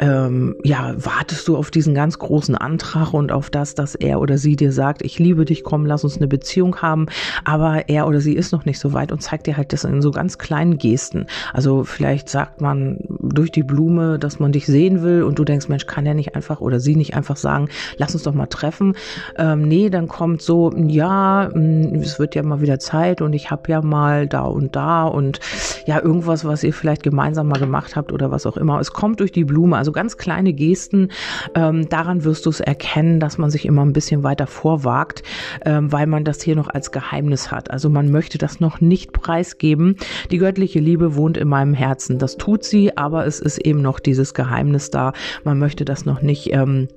ähm, 0.00 0.56
ja, 0.62 0.94
wartest 0.96 1.48
du 1.48 1.56
auf 1.56 1.70
diesen 1.70 1.94
ganz 1.94 2.18
großen 2.18 2.54
Antrag 2.54 3.12
und 3.12 3.32
auf 3.32 3.50
das, 3.50 3.74
dass 3.74 3.94
er 3.94 4.20
oder 4.20 4.38
sie 4.38 4.56
dir 4.56 4.72
sagt, 4.72 5.02
ich 5.02 5.18
liebe 5.18 5.44
dich, 5.44 5.64
komm, 5.64 5.86
lass 5.86 6.04
uns 6.04 6.16
eine 6.16 6.28
Beziehung 6.28 6.76
haben, 6.82 7.06
aber 7.44 7.88
er 7.88 8.06
oder 8.06 8.20
sie 8.20 8.34
ist 8.34 8.52
noch 8.52 8.64
nicht 8.64 8.78
so 8.78 8.92
weit 8.92 9.12
und 9.12 9.22
zeigt 9.22 9.46
dir 9.46 9.56
halt 9.56 9.72
das 9.72 9.84
in 9.84 10.02
so 10.02 10.10
ganz 10.10 10.38
kleinen 10.38 10.78
Gesten. 10.78 11.26
Also 11.52 11.84
vielleicht 11.84 12.28
sagt 12.28 12.60
man, 12.60 12.98
durch 13.20 13.50
die 13.50 13.62
Blume, 13.62 14.18
dass 14.18 14.38
man 14.38 14.52
dich 14.52 14.66
sehen 14.66 15.02
will 15.02 15.22
und 15.22 15.38
du 15.38 15.44
denkst, 15.44 15.68
Mensch, 15.68 15.86
kann 15.86 16.06
er 16.06 16.14
nicht 16.14 16.34
einfach 16.34 16.60
oder 16.60 16.80
sie 16.80 16.96
nicht 16.96 17.14
einfach 17.14 17.36
sagen, 17.36 17.68
lass 17.96 18.14
uns 18.14 18.22
doch 18.22 18.34
mal 18.34 18.46
treffen. 18.46 18.94
Ähm, 19.36 19.62
nee, 19.62 19.90
dann 19.90 20.08
kommt 20.08 20.42
so, 20.42 20.72
ja, 20.76 21.50
mm, 21.52 21.96
es 21.96 22.18
wird 22.18 22.34
ja 22.34 22.42
mal 22.42 22.60
wieder 22.60 22.78
Zeit 22.78 23.22
und 23.22 23.32
ich 23.32 23.50
habe 23.50 23.70
ja 23.70 23.82
mal 23.82 24.26
da 24.26 24.42
und 24.42 24.76
da 24.76 25.04
und 25.04 25.40
ja, 25.86 26.02
irgendwas, 26.02 26.44
was 26.44 26.62
ihr 26.62 26.72
vielleicht 26.72 27.02
gemeinsam 27.02 27.48
mal 27.48 27.58
gemacht 27.58 27.96
habt 27.96 28.12
oder 28.12 28.30
was 28.30 28.46
auch 28.46 28.56
immer. 28.56 28.80
Es 28.80 28.92
kommt 28.92 29.20
durch 29.20 29.32
die 29.32 29.44
Blume, 29.44 29.76
also 29.76 29.92
ganz 29.92 30.16
kleine 30.16 30.52
Gesten. 30.52 31.08
Ähm, 31.54 31.88
daran 31.88 32.24
wirst 32.24 32.46
du 32.46 32.50
es 32.50 32.60
erkennen, 32.60 33.20
dass 33.20 33.38
man 33.38 33.50
sich 33.50 33.66
immer 33.66 33.84
ein 33.84 33.92
bisschen 33.92 34.22
weiter 34.22 34.46
vorwagt, 34.46 35.22
ähm, 35.64 35.90
weil 35.92 36.06
man 36.06 36.24
das 36.24 36.42
hier 36.42 36.56
noch 36.56 36.68
als 36.68 36.92
Geheimnis 36.92 37.50
hat. 37.50 37.70
Also 37.70 37.90
man 37.90 38.10
möchte 38.10 38.38
das 38.38 38.60
noch 38.60 38.80
nicht 38.80 39.12
preisgeben. 39.12 39.96
Die 40.30 40.38
göttliche 40.38 40.80
Liebe 40.80 41.16
wohnt 41.16 41.36
in 41.36 41.48
meinem 41.48 41.74
Herzen. 41.74 42.18
Das 42.18 42.36
tut 42.36 42.64
sie, 42.64 42.96
aber 42.96 43.07
es 43.12 43.40
ist 43.40 43.58
eben 43.58 43.82
noch 43.82 44.00
dieses 44.00 44.34
Geheimnis 44.34 44.90
da. 44.90 45.12
Man 45.44 45.58
möchte 45.58 45.84
das 45.84 46.04
noch 46.04 46.22
nicht 46.22 46.52
ähm, 46.52 46.88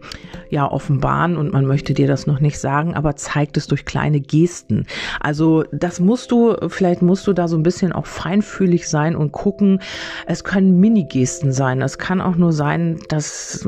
ja 0.49 0.69
offenbaren 0.69 1.37
und 1.37 1.53
man 1.53 1.65
möchte 1.65 1.93
dir 1.93 2.07
das 2.07 2.27
noch 2.27 2.39
nicht 2.39 2.59
sagen, 2.59 2.93
aber 2.95 3.15
zeigt 3.15 3.57
es 3.57 3.67
durch 3.67 3.85
kleine 3.85 4.19
Gesten. 4.19 4.85
Also 5.19 5.63
das 5.71 5.99
musst 5.99 6.31
du, 6.31 6.55
vielleicht 6.67 7.01
musst 7.01 7.27
du 7.27 7.33
da 7.33 7.47
so 7.47 7.57
ein 7.57 7.63
bisschen 7.63 7.91
auch 7.91 8.05
feinfühlig 8.05 8.87
sein 8.87 9.15
und 9.15 9.31
gucken. 9.31 9.81
Es 10.27 10.43
können 10.43 10.79
Mini-Gesten 10.79 11.51
sein. 11.51 11.81
Es 11.81 11.97
kann 11.97 12.21
auch 12.21 12.35
nur 12.35 12.53
sein, 12.53 12.99
dass 13.09 13.67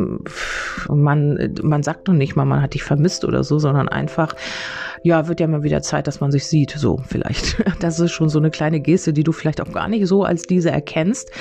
man, 0.89 1.55
man 1.61 1.83
sagt 1.83 2.07
noch 2.07 2.15
nicht 2.15 2.35
mal, 2.35 2.45
man 2.45 2.61
hat 2.61 2.73
dich 2.73 2.83
vermisst 2.83 3.25
oder 3.25 3.43
so, 3.43 3.59
sondern 3.59 3.89
einfach 3.89 4.35
ja, 5.03 5.27
wird 5.27 5.41
ja 5.41 5.47
mal 5.47 5.63
wieder 5.63 5.81
Zeit, 5.81 6.07
dass 6.07 6.21
man 6.21 6.31
sich 6.31 6.45
sieht, 6.45 6.71
so 6.71 6.99
vielleicht. 7.07 7.61
Das 7.83 7.99
ist 7.99 8.11
schon 8.11 8.29
so 8.29 8.39
eine 8.39 8.49
kleine 8.49 8.79
Geste, 8.79 9.11
die 9.11 9.23
du 9.23 9.33
vielleicht 9.33 9.59
auch 9.59 9.71
gar 9.73 9.89
nicht 9.89 10.07
so 10.07 10.23
als 10.23 10.43
diese 10.43 10.71
erkennst. 10.71 11.31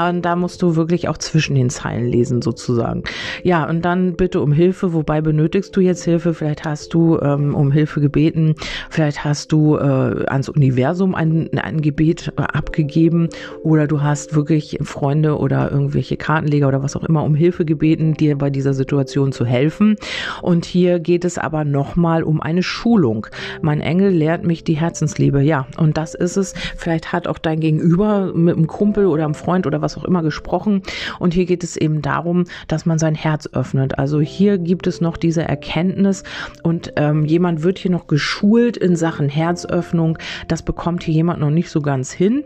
Und 0.00 0.22
da 0.22 0.34
musst 0.34 0.62
du 0.62 0.76
wirklich 0.76 1.08
auch 1.08 1.18
zwischen 1.18 1.54
den 1.54 1.68
Zeilen 1.68 2.06
lesen, 2.06 2.40
sozusagen. 2.40 3.02
Ja, 3.42 3.68
und 3.68 3.84
dann 3.84 4.14
bitte 4.14 4.40
um 4.40 4.50
Hilfe. 4.50 4.94
Wobei 4.94 5.20
benötigst 5.20 5.76
du 5.76 5.80
jetzt 5.80 6.04
Hilfe? 6.04 6.32
Vielleicht 6.32 6.64
hast 6.64 6.94
du 6.94 7.18
ähm, 7.18 7.54
um 7.54 7.70
Hilfe 7.70 8.00
gebeten. 8.00 8.54
Vielleicht 8.88 9.22
hast 9.24 9.52
du 9.52 9.76
äh, 9.76 10.24
ans 10.26 10.48
Universum 10.48 11.14
ein, 11.14 11.50
ein 11.58 11.82
Gebet 11.82 12.32
äh, 12.38 12.42
abgegeben. 12.42 13.28
Oder 13.62 13.86
du 13.86 14.00
hast 14.00 14.34
wirklich 14.34 14.78
Freunde 14.80 15.36
oder 15.36 15.70
irgendwelche 15.70 16.16
Kartenleger 16.16 16.68
oder 16.68 16.82
was 16.82 16.96
auch 16.96 17.04
immer 17.04 17.24
um 17.24 17.34
Hilfe 17.34 17.66
gebeten, 17.66 18.14
dir 18.14 18.38
bei 18.38 18.48
dieser 18.48 18.72
Situation 18.72 19.32
zu 19.32 19.44
helfen. 19.44 19.96
Und 20.40 20.64
hier 20.64 20.98
geht 20.98 21.26
es 21.26 21.36
aber 21.36 21.64
nochmal 21.66 22.22
um 22.22 22.40
eine 22.40 22.62
Schulung. 22.62 23.09
Erfüllung. 23.10 23.26
Mein 23.62 23.80
Engel 23.80 24.10
lehrt 24.10 24.44
mich 24.44 24.64
die 24.64 24.74
Herzensliebe. 24.74 25.42
Ja, 25.42 25.66
und 25.76 25.96
das 25.96 26.14
ist 26.14 26.36
es. 26.36 26.54
Vielleicht 26.76 27.12
hat 27.12 27.26
auch 27.26 27.38
dein 27.38 27.60
Gegenüber 27.60 28.32
mit 28.34 28.56
einem 28.56 28.66
Kumpel 28.66 29.06
oder 29.06 29.24
einem 29.24 29.34
Freund 29.34 29.66
oder 29.66 29.82
was 29.82 29.96
auch 29.96 30.04
immer 30.04 30.22
gesprochen. 30.22 30.82
Und 31.18 31.34
hier 31.34 31.46
geht 31.46 31.64
es 31.64 31.76
eben 31.76 32.02
darum, 32.02 32.44
dass 32.68 32.86
man 32.86 32.98
sein 32.98 33.14
Herz 33.14 33.48
öffnet. 33.52 33.98
Also 33.98 34.20
hier 34.20 34.58
gibt 34.58 34.86
es 34.86 35.00
noch 35.00 35.16
diese 35.16 35.42
Erkenntnis 35.42 36.22
und 36.62 36.92
ähm, 36.96 37.24
jemand 37.24 37.62
wird 37.62 37.78
hier 37.78 37.90
noch 37.90 38.06
geschult 38.06 38.76
in 38.76 38.96
Sachen 38.96 39.28
Herzöffnung. 39.28 40.18
Das 40.48 40.62
bekommt 40.62 41.02
hier 41.02 41.14
jemand 41.14 41.40
noch 41.40 41.50
nicht 41.50 41.70
so 41.70 41.80
ganz 41.80 42.12
hin. 42.12 42.44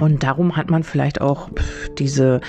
Und 0.00 0.22
darum 0.22 0.56
hat 0.56 0.70
man 0.70 0.82
vielleicht 0.82 1.20
auch 1.20 1.50
diese, 1.98 2.40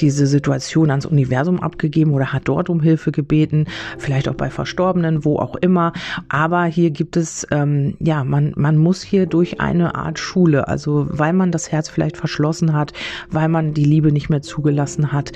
diese 0.00 0.26
Situation 0.26 0.90
ans 0.90 1.06
Universum 1.06 1.60
abgegeben 1.60 2.12
oder 2.12 2.32
hat 2.32 2.42
dort 2.46 2.68
um 2.68 2.80
Hilfe 2.80 3.12
gebeten, 3.12 3.66
vielleicht 3.98 4.28
auch 4.28 4.34
bei 4.34 4.50
Verstorbenen, 4.50 5.24
wo 5.24 5.38
auch 5.38 5.56
immer. 5.56 5.92
Aber 6.28 6.64
hier 6.64 6.90
gibt 6.90 7.16
es, 7.16 7.46
ähm, 7.50 7.96
ja, 8.00 8.24
man, 8.24 8.52
man 8.56 8.76
muss 8.76 9.02
hier 9.02 9.26
durch 9.26 9.60
eine 9.60 9.94
Art 9.94 10.18
Schule, 10.18 10.68
also 10.68 11.06
weil 11.10 11.32
man 11.32 11.52
das 11.52 11.70
Herz 11.70 11.88
vielleicht 11.88 12.16
verschlossen 12.16 12.72
hat, 12.72 12.92
weil 13.30 13.48
man 13.48 13.74
die 13.74 13.84
Liebe 13.84 14.12
nicht 14.12 14.28
mehr 14.28 14.42
zugelassen 14.42 15.12
hat, 15.12 15.32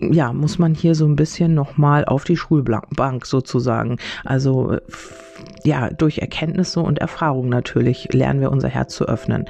ja, 0.00 0.32
muss 0.32 0.58
man 0.58 0.74
hier 0.74 0.94
so 0.94 1.06
ein 1.06 1.16
bisschen 1.16 1.54
nochmal 1.54 2.04
auf 2.04 2.24
die 2.24 2.36
Schulbank 2.36 3.26
sozusagen. 3.26 3.98
Also 4.24 4.78
ja, 5.64 5.90
durch 5.90 6.18
Erkenntnisse 6.18 6.80
und 6.80 6.98
Erfahrung 6.98 7.48
natürlich 7.48 8.08
lernen 8.12 8.40
wir 8.40 8.50
unser 8.50 8.68
Herz 8.68 8.94
zu 8.94 9.06
öffnen. 9.06 9.44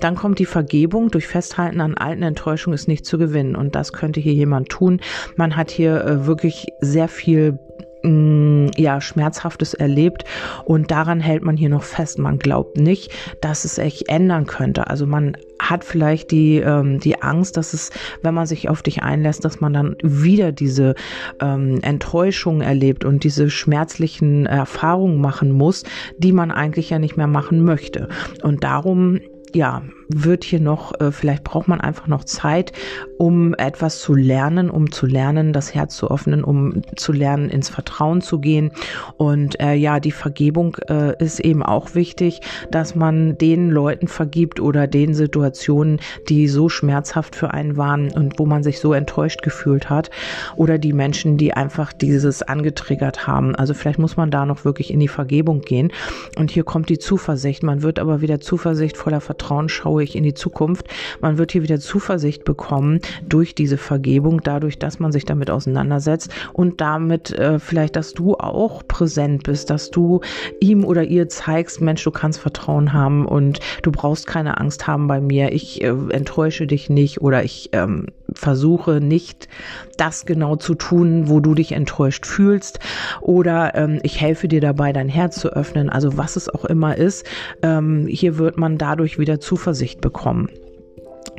Dann 0.00 0.16
kommt 0.16 0.38
die 0.38 0.46
Vergebung. 0.46 1.10
Durch 1.10 1.26
Festhalten 1.26 1.80
an 1.80 1.96
alten 1.96 2.22
Enttäuschungen 2.22 2.74
ist 2.74 2.88
nicht 2.88 3.06
zu 3.06 3.18
gewinnen. 3.18 3.56
Und 3.56 3.74
das 3.74 3.92
könnte 3.92 4.20
hier 4.20 4.34
jemand 4.34 4.68
tun. 4.68 5.00
Man 5.36 5.56
hat 5.56 5.70
hier 5.70 6.04
äh, 6.04 6.26
wirklich 6.26 6.66
sehr 6.80 7.08
viel 7.08 7.58
mm, 8.02 8.68
ja, 8.76 9.00
Schmerzhaftes 9.00 9.74
erlebt 9.74 10.24
und 10.64 10.90
daran 10.90 11.20
hält 11.20 11.42
man 11.42 11.56
hier 11.56 11.68
noch 11.68 11.82
fest. 11.82 12.18
Man 12.18 12.38
glaubt 12.38 12.76
nicht, 12.76 13.12
dass 13.40 13.64
es 13.64 13.76
sich 13.76 14.08
ändern 14.08 14.46
könnte. 14.46 14.86
Also 14.88 15.06
man 15.06 15.36
hat 15.60 15.84
vielleicht 15.84 16.30
die, 16.30 16.56
ähm, 16.56 16.98
die 17.00 17.22
Angst, 17.22 17.56
dass 17.56 17.74
es, 17.74 17.90
wenn 18.22 18.34
man 18.34 18.46
sich 18.46 18.68
auf 18.68 18.82
dich 18.82 19.02
einlässt, 19.02 19.44
dass 19.44 19.60
man 19.60 19.72
dann 19.72 19.96
wieder 20.02 20.52
diese 20.52 20.94
ähm, 21.40 21.78
Enttäuschung 21.82 22.60
erlebt 22.60 23.04
und 23.04 23.24
diese 23.24 23.50
schmerzlichen 23.50 24.46
Erfahrungen 24.46 25.20
machen 25.20 25.52
muss, 25.52 25.84
die 26.18 26.32
man 26.32 26.50
eigentlich 26.50 26.90
ja 26.90 26.98
nicht 26.98 27.16
mehr 27.16 27.26
machen 27.26 27.64
möchte. 27.64 28.08
Und 28.42 28.64
darum 28.64 29.20
ja, 29.54 29.82
wird 30.14 30.44
hier 30.44 30.60
noch, 30.60 30.98
äh, 31.00 31.12
vielleicht 31.12 31.44
braucht 31.44 31.68
man 31.68 31.80
einfach 31.80 32.06
noch 32.06 32.24
Zeit, 32.24 32.72
um 33.18 33.54
etwas 33.54 34.00
zu 34.00 34.14
lernen, 34.14 34.70
um 34.70 34.92
zu 34.92 35.06
lernen, 35.06 35.52
das 35.52 35.74
Herz 35.74 35.96
zu 35.96 36.10
öffnen, 36.10 36.44
um 36.44 36.82
zu 36.96 37.12
lernen, 37.12 37.48
ins 37.48 37.68
Vertrauen 37.68 38.20
zu 38.20 38.40
gehen. 38.40 38.72
Und 39.16 39.60
äh, 39.60 39.74
ja, 39.74 40.00
die 40.00 40.12
Vergebung 40.12 40.76
äh, 40.88 41.22
ist 41.22 41.40
eben 41.40 41.62
auch 41.62 41.94
wichtig, 41.94 42.40
dass 42.70 42.94
man 42.94 43.38
den 43.38 43.70
Leuten 43.70 44.08
vergibt 44.08 44.60
oder 44.60 44.86
den 44.86 45.14
Situationen, 45.14 46.00
die 46.28 46.48
so 46.48 46.68
schmerzhaft 46.68 47.36
für 47.36 47.52
einen 47.52 47.76
waren 47.76 48.10
und 48.12 48.38
wo 48.38 48.46
man 48.46 48.62
sich 48.62 48.80
so 48.80 48.92
enttäuscht 48.92 49.42
gefühlt 49.42 49.90
hat 49.90 50.10
oder 50.56 50.78
die 50.78 50.92
Menschen, 50.92 51.36
die 51.36 51.52
einfach 51.54 51.92
dieses 51.92 52.42
angetriggert 52.42 53.26
haben. 53.26 53.54
Also 53.54 53.74
vielleicht 53.74 53.98
muss 53.98 54.16
man 54.16 54.30
da 54.30 54.46
noch 54.46 54.64
wirklich 54.64 54.92
in 54.92 55.00
die 55.00 55.08
Vergebung 55.08 55.60
gehen. 55.60 55.92
Und 56.36 56.50
hier 56.50 56.64
kommt 56.64 56.88
die 56.88 56.98
Zuversicht. 56.98 57.62
Man 57.62 57.82
wird 57.82 57.98
aber 57.98 58.20
wieder 58.20 58.40
Zuversicht 58.40 58.96
voller 58.96 59.20
Vertrauen 59.20 59.68
schaue 59.68 59.99
ich 60.02 60.16
in 60.16 60.24
die 60.24 60.34
Zukunft. 60.34 60.86
Man 61.20 61.38
wird 61.38 61.52
hier 61.52 61.62
wieder 61.62 61.80
Zuversicht 61.80 62.44
bekommen 62.44 63.00
durch 63.28 63.54
diese 63.54 63.76
Vergebung, 63.76 64.40
dadurch, 64.42 64.78
dass 64.78 64.98
man 64.98 65.12
sich 65.12 65.24
damit 65.24 65.50
auseinandersetzt 65.50 66.30
und 66.52 66.80
damit 66.80 67.32
äh, 67.32 67.58
vielleicht, 67.58 67.96
dass 67.96 68.12
du 68.12 68.34
auch 68.34 68.86
präsent 68.86 69.44
bist, 69.44 69.70
dass 69.70 69.90
du 69.90 70.20
ihm 70.60 70.84
oder 70.84 71.04
ihr 71.04 71.28
zeigst, 71.28 71.80
Mensch, 71.80 72.04
du 72.04 72.10
kannst 72.10 72.40
Vertrauen 72.40 72.92
haben 72.92 73.26
und 73.26 73.60
du 73.82 73.92
brauchst 73.92 74.26
keine 74.26 74.58
Angst 74.58 74.86
haben 74.86 75.08
bei 75.08 75.20
mir. 75.20 75.52
Ich 75.52 75.82
äh, 75.82 75.94
enttäusche 76.10 76.66
dich 76.66 76.90
nicht 76.90 77.20
oder 77.20 77.44
ich 77.44 77.70
ähm, 77.72 78.06
versuche 78.34 79.00
nicht 79.00 79.48
das 79.96 80.24
genau 80.24 80.56
zu 80.56 80.74
tun, 80.74 81.28
wo 81.28 81.40
du 81.40 81.54
dich 81.54 81.72
enttäuscht 81.72 82.26
fühlst 82.26 82.78
oder 83.20 83.74
ähm, 83.74 84.00
ich 84.02 84.20
helfe 84.20 84.48
dir 84.48 84.60
dabei, 84.60 84.92
dein 84.92 85.08
Herz 85.08 85.38
zu 85.40 85.50
öffnen. 85.52 85.90
Also 85.90 86.16
was 86.16 86.36
es 86.36 86.48
auch 86.48 86.64
immer 86.64 86.96
ist, 86.96 87.26
ähm, 87.62 88.06
hier 88.06 88.38
wird 88.38 88.56
man 88.56 88.78
dadurch 88.78 89.18
wieder 89.18 89.40
Zuversicht 89.40 89.89
bekommen. 89.98 90.50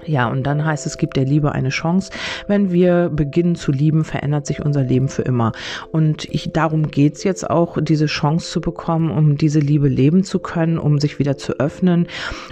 Ja, 0.05 0.27
und 0.29 0.43
dann 0.43 0.65
heißt 0.65 0.87
es, 0.87 0.97
gibt 0.97 1.15
der 1.15 1.25
Liebe 1.25 1.51
eine 1.51 1.69
Chance. 1.69 2.11
Wenn 2.47 2.71
wir 2.71 3.09
beginnen 3.09 3.55
zu 3.55 3.71
lieben, 3.71 4.03
verändert 4.03 4.45
sich 4.47 4.63
unser 4.63 4.83
Leben 4.83 5.09
für 5.09 5.21
immer. 5.21 5.51
Und 5.91 6.25
ich, 6.25 6.51
darum 6.51 6.89
geht's 6.89 7.23
jetzt 7.23 7.49
auch, 7.49 7.77
diese 7.81 8.07
Chance 8.07 8.49
zu 8.51 8.61
bekommen, 8.61 9.11
um 9.11 9.37
diese 9.37 9.59
Liebe 9.59 9.87
leben 9.87 10.23
zu 10.23 10.39
können, 10.39 10.77
um 10.77 10.99
sich 10.99 11.19
wieder 11.19 11.37
zu 11.37 11.59
öffnen. 11.59 12.07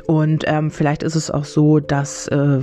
Und 0.05 0.43
ähm, 0.47 0.69
vielleicht 0.69 1.03
ist 1.03 1.15
es 1.15 1.31
auch 1.31 1.45
so, 1.45 1.79
dass 1.79 2.27
äh, 2.27 2.59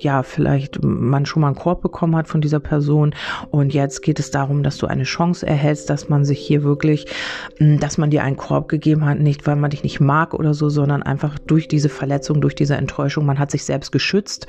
ja, 0.00 0.22
vielleicht 0.22 0.82
man 0.82 1.24
schon 1.24 1.40
mal 1.40 1.48
einen 1.48 1.56
Korb 1.56 1.80
bekommen 1.80 2.16
hat 2.16 2.28
von 2.28 2.40
dieser 2.40 2.60
Person. 2.60 3.14
Und 3.50 3.72
jetzt 3.72 4.02
geht 4.02 4.18
es 4.18 4.30
darum, 4.30 4.62
dass 4.62 4.76
du 4.76 4.86
eine 4.86 5.04
Chance 5.04 5.46
erhältst, 5.46 5.88
dass 5.88 6.08
man 6.08 6.24
sich 6.24 6.40
hier 6.40 6.62
wirklich, 6.62 7.06
hm, 7.58 7.80
dass 7.80 7.96
man 7.96 8.10
dir 8.10 8.22
einen 8.22 8.36
Korb 8.36 8.68
gegeben 8.68 9.04
hat, 9.06 9.18
nicht 9.18 9.46
weil 9.46 9.56
man 9.56 9.70
dich 9.70 9.82
nicht 9.82 10.00
mag 10.00 10.34
oder 10.34 10.52
so, 10.52 10.68
sondern 10.68 11.02
einfach 11.02 11.38
durch 11.38 11.68
diese 11.68 11.88
Verletzung, 11.88 12.40
durch 12.40 12.54
diese 12.54 12.76
Enttäuschung, 12.76 13.24
man 13.24 13.38
hat 13.38 13.50
sich 13.50 13.64
selbst 13.64 13.92
geschützt 13.92 14.25
geschützt 14.26 14.46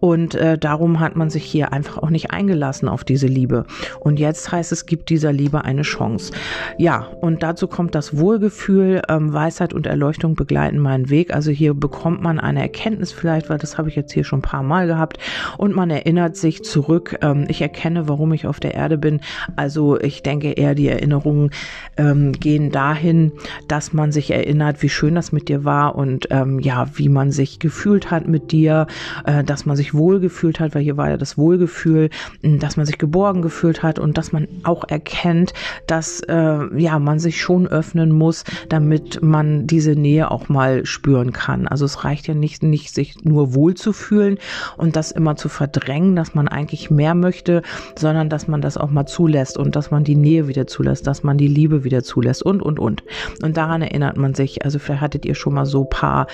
und 0.00 0.34
äh, 0.34 0.58
darum 0.58 1.00
hat 1.00 1.16
man 1.16 1.30
sich 1.30 1.44
hier 1.44 1.72
einfach 1.72 1.98
auch 1.98 2.10
nicht 2.10 2.30
eingelassen 2.30 2.88
auf 2.88 3.04
diese 3.04 3.26
Liebe. 3.26 3.64
Und 4.00 4.18
jetzt 4.18 4.50
heißt 4.50 4.72
es, 4.72 4.86
gibt 4.86 5.10
dieser 5.10 5.32
Liebe 5.32 5.64
eine 5.64 5.82
Chance. 5.82 6.32
Ja, 6.78 7.06
und 7.20 7.42
dazu 7.42 7.68
kommt 7.68 7.94
das 7.94 8.16
Wohlgefühl, 8.18 9.02
ähm, 9.08 9.32
Weisheit 9.32 9.72
und 9.72 9.86
Erleuchtung 9.86 10.34
begleiten 10.34 10.78
meinen 10.78 11.08
Weg. 11.08 11.32
Also 11.32 11.50
hier 11.50 11.74
bekommt 11.74 12.22
man 12.22 12.40
eine 12.40 12.60
Erkenntnis 12.60 13.12
vielleicht, 13.12 13.48
weil 13.48 13.58
das 13.58 13.78
habe 13.78 13.88
ich 13.88 13.96
jetzt 13.96 14.12
hier 14.12 14.24
schon 14.24 14.40
ein 14.40 14.42
paar 14.42 14.62
Mal 14.62 14.86
gehabt 14.86 15.18
und 15.58 15.74
man 15.74 15.90
erinnert 15.90 16.36
sich 16.36 16.64
zurück. 16.64 17.18
Ähm, 17.22 17.44
ich 17.48 17.62
erkenne, 17.62 18.08
warum 18.08 18.32
ich 18.32 18.46
auf 18.46 18.60
der 18.60 18.74
Erde 18.74 18.98
bin. 18.98 19.20
Also 19.56 20.00
ich 20.00 20.22
denke 20.22 20.52
eher, 20.52 20.74
die 20.74 20.88
Erinnerungen 20.88 21.50
ähm, 21.96 22.32
gehen 22.32 22.70
dahin, 22.70 23.32
dass 23.68 23.92
man 23.92 24.10
sich 24.12 24.30
erinnert, 24.30 24.82
wie 24.82 24.88
schön 24.88 25.14
das 25.14 25.32
mit 25.32 25.48
dir 25.48 25.64
war 25.64 25.94
und 25.94 26.28
ähm, 26.30 26.58
ja, 26.58 26.88
wie 26.94 27.08
man 27.08 27.30
sich 27.30 27.58
gefühlt 27.58 28.10
hat 28.10 28.26
mit 28.26 28.50
dir 28.50 28.86
äh, 29.24 29.44
dass 29.44 29.66
man 29.66 29.76
sich 29.76 29.94
wohlgefühlt 29.94 30.60
hat, 30.60 30.74
weil 30.74 30.82
hier 30.82 30.96
war 30.96 31.10
ja 31.10 31.16
das 31.16 31.38
Wohlgefühl, 31.38 32.10
dass 32.42 32.76
man 32.76 32.86
sich 32.86 32.98
geborgen 32.98 33.42
gefühlt 33.42 33.82
hat 33.82 33.98
und 33.98 34.18
dass 34.18 34.32
man 34.32 34.48
auch 34.64 34.84
erkennt, 34.88 35.52
dass 35.86 36.20
äh, 36.20 36.58
ja 36.76 36.98
man 36.98 37.18
sich 37.18 37.40
schon 37.40 37.66
öffnen 37.66 38.10
muss, 38.12 38.44
damit 38.68 39.22
man 39.22 39.66
diese 39.66 39.92
Nähe 39.92 40.30
auch 40.30 40.48
mal 40.48 40.84
spüren 40.86 41.32
kann. 41.32 41.66
Also 41.66 41.84
es 41.84 42.04
reicht 42.04 42.28
ja 42.28 42.34
nicht, 42.34 42.62
nicht 42.62 42.94
sich 42.94 43.24
nur 43.24 43.54
wohlzufühlen 43.54 44.38
und 44.76 44.96
das 44.96 45.10
immer 45.10 45.36
zu 45.36 45.48
verdrängen, 45.48 46.16
dass 46.16 46.34
man 46.34 46.48
eigentlich 46.48 46.90
mehr 46.90 47.14
möchte, 47.14 47.62
sondern 47.98 48.28
dass 48.28 48.48
man 48.48 48.60
das 48.60 48.76
auch 48.76 48.90
mal 48.90 49.06
zulässt 49.06 49.58
und 49.58 49.76
dass 49.76 49.90
man 49.90 50.04
die 50.04 50.16
Nähe 50.16 50.48
wieder 50.48 50.66
zulässt, 50.66 51.06
dass 51.06 51.22
man 51.22 51.38
die 51.38 51.48
Liebe 51.48 51.84
wieder 51.84 52.02
zulässt 52.02 52.42
und 52.42 52.62
und 52.62 52.78
und. 52.78 53.02
Und 53.42 53.56
daran 53.56 53.82
erinnert 53.82 54.16
man 54.16 54.34
sich. 54.34 54.64
Also 54.64 54.78
vielleicht 54.78 55.02
hattet 55.02 55.24
ihr 55.24 55.34
schon 55.34 55.54
mal 55.54 55.66
so 55.66 55.84
paar 55.84 56.26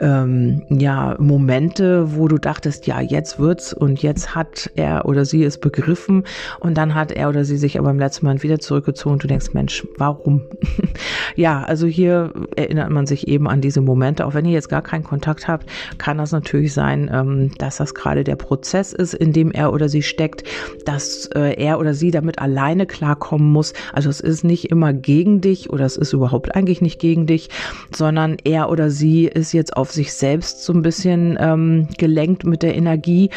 ähm, 0.00 0.62
ja 0.68 1.16
Momente, 1.18 2.16
wo 2.16 2.23
du 2.28 2.38
dachtest, 2.38 2.86
ja 2.86 3.00
jetzt 3.00 3.38
wird's 3.38 3.72
und 3.72 4.02
jetzt 4.02 4.34
hat 4.34 4.70
er 4.74 5.06
oder 5.06 5.24
sie 5.24 5.44
es 5.44 5.58
begriffen 5.58 6.24
und 6.60 6.76
dann 6.76 6.94
hat 6.94 7.12
er 7.12 7.28
oder 7.28 7.44
sie 7.44 7.56
sich 7.56 7.78
aber 7.78 7.90
im 7.90 7.98
letzten 7.98 8.26
Moment 8.26 8.42
wieder 8.42 8.58
zurückgezogen 8.58 9.14
und 9.14 9.22
du 9.22 9.28
denkst, 9.28 9.52
Mensch, 9.52 9.86
warum? 9.96 10.42
ja, 11.36 11.62
also 11.62 11.86
hier 11.86 12.32
erinnert 12.56 12.90
man 12.90 13.06
sich 13.06 13.28
eben 13.28 13.48
an 13.48 13.60
diese 13.60 13.80
Momente. 13.80 14.26
Auch 14.26 14.34
wenn 14.34 14.44
ihr 14.44 14.52
jetzt 14.52 14.68
gar 14.68 14.82
keinen 14.82 15.04
Kontakt 15.04 15.48
habt, 15.48 15.68
kann 15.98 16.18
das 16.18 16.32
natürlich 16.32 16.72
sein, 16.72 17.10
ähm, 17.12 17.50
dass 17.58 17.76
das 17.76 17.94
gerade 17.94 18.24
der 18.24 18.36
Prozess 18.36 18.92
ist, 18.92 19.14
in 19.14 19.32
dem 19.32 19.50
er 19.50 19.72
oder 19.72 19.88
sie 19.88 20.02
steckt, 20.02 20.44
dass 20.84 21.26
äh, 21.34 21.54
er 21.54 21.78
oder 21.78 21.94
sie 21.94 22.10
damit 22.10 22.38
alleine 22.38 22.86
klarkommen 22.86 23.52
muss. 23.52 23.72
Also 23.92 24.10
es 24.10 24.20
ist 24.20 24.44
nicht 24.44 24.70
immer 24.70 24.92
gegen 24.92 25.40
dich 25.40 25.70
oder 25.70 25.84
es 25.84 25.96
ist 25.96 26.12
überhaupt 26.12 26.54
eigentlich 26.54 26.80
nicht 26.80 27.00
gegen 27.00 27.26
dich, 27.26 27.48
sondern 27.94 28.36
er 28.44 28.70
oder 28.70 28.90
sie 28.90 29.26
ist 29.26 29.52
jetzt 29.52 29.76
auf 29.76 29.92
sich 29.92 30.12
selbst 30.12 30.64
so 30.64 30.72
ein 30.72 30.82
bisschen 30.82 31.36
ähm, 31.40 31.88
gelenkt 32.14 32.44
mit 32.44 32.62
der 32.62 32.76
Energie 32.76 33.30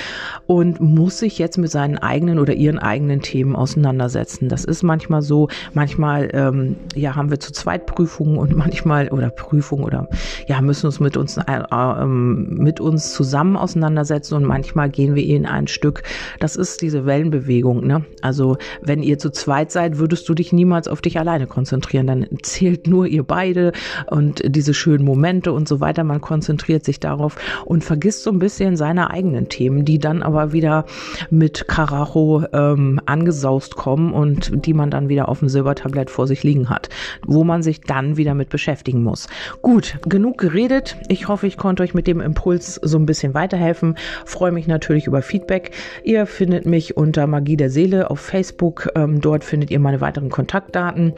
und 0.45 0.79
muss 0.79 1.17
sich 1.17 1.39
jetzt 1.39 1.57
mit 1.57 1.71
seinen 1.71 1.97
eigenen 1.97 2.37
oder 2.37 2.53
ihren 2.53 2.77
eigenen 2.77 3.21
Themen 3.21 3.55
auseinandersetzen. 3.55 4.49
Das 4.49 4.65
ist 4.65 4.83
manchmal 4.83 5.23
so. 5.23 5.49
Manchmal 5.73 6.29
ähm, 6.33 6.75
ja 6.93 7.15
haben 7.15 7.31
wir 7.31 7.39
zu 7.39 7.51
zweit 7.51 7.87
Prüfungen 7.87 8.37
und 8.37 8.55
manchmal 8.55 9.09
oder 9.09 9.29
Prüfungen 9.31 9.83
oder 9.83 10.07
ja 10.47 10.61
müssen 10.61 10.85
uns 10.85 10.99
mit 10.99 11.17
uns 11.17 11.37
äh, 11.37 11.41
äh, 11.47 12.05
mit 12.05 12.79
uns 12.79 13.13
zusammen 13.13 13.57
auseinandersetzen 13.57 14.35
und 14.35 14.43
manchmal 14.43 14.89
gehen 14.89 15.15
wir 15.15 15.25
in 15.25 15.47
ein 15.47 15.67
Stück. 15.67 16.03
Das 16.39 16.55
ist 16.55 16.83
diese 16.83 17.07
Wellenbewegung. 17.07 17.85
Ne? 17.85 18.05
Also 18.21 18.57
wenn 18.81 19.01
ihr 19.01 19.17
zu 19.17 19.31
zweit 19.31 19.71
seid, 19.71 19.97
würdest 19.97 20.29
du 20.29 20.35
dich 20.35 20.53
niemals 20.53 20.87
auf 20.87 21.01
dich 21.01 21.17
alleine 21.17 21.47
konzentrieren. 21.47 22.05
Dann 22.05 22.27
zählt 22.43 22.85
nur 22.85 23.07
ihr 23.07 23.23
beide 23.23 23.71
und 24.07 24.43
diese 24.45 24.75
schönen 24.75 25.03
Momente 25.03 25.51
und 25.51 25.67
so 25.67 25.79
weiter. 25.79 26.03
Man 26.03 26.21
konzentriert 26.21 26.85
sich 26.85 26.99
darauf 26.99 27.37
und 27.65 27.83
vergisst 27.83 28.23
so 28.23 28.31
ein 28.31 28.39
bisschen 28.39 28.66
seine 28.75 29.11
eigenen 29.11 29.49
Themen, 29.49 29.85
die 29.85 29.99
dann 29.99 30.23
aber 30.23 30.51
wieder 30.51 30.85
mit 31.29 31.67
Karacho 31.67 32.43
ähm, 32.51 32.99
angesaust 33.05 33.75
kommen 33.75 34.13
und 34.13 34.65
die 34.65 34.73
man 34.73 34.91
dann 34.91 35.09
wieder 35.09 35.29
auf 35.29 35.39
dem 35.39 35.49
Silbertablett 35.49 36.09
vor 36.09 36.27
sich 36.27 36.43
liegen 36.43 36.69
hat, 36.69 36.89
wo 37.25 37.43
man 37.43 37.63
sich 37.63 37.81
dann 37.81 38.17
wieder 38.17 38.33
mit 38.33 38.49
beschäftigen 38.49 39.03
muss. 39.03 39.27
Gut, 39.61 39.97
genug 40.07 40.37
geredet. 40.37 40.97
Ich 41.07 41.27
hoffe, 41.27 41.47
ich 41.47 41.57
konnte 41.57 41.83
euch 41.83 41.93
mit 41.93 42.07
dem 42.07 42.19
Impuls 42.19 42.75
so 42.75 42.97
ein 42.97 43.05
bisschen 43.05 43.33
weiterhelfen. 43.33 43.95
Freue 44.25 44.51
mich 44.51 44.67
natürlich 44.67 45.07
über 45.07 45.21
Feedback. 45.21 45.71
Ihr 46.03 46.25
findet 46.25 46.65
mich 46.65 46.97
unter 46.97 47.27
Magie 47.27 47.57
der 47.57 47.69
Seele 47.69 48.09
auf 48.09 48.19
Facebook. 48.19 48.89
Ähm, 48.95 49.21
dort 49.21 49.43
findet 49.43 49.71
ihr 49.71 49.79
meine 49.79 50.01
weiteren 50.01 50.29
Kontaktdaten. 50.29 51.13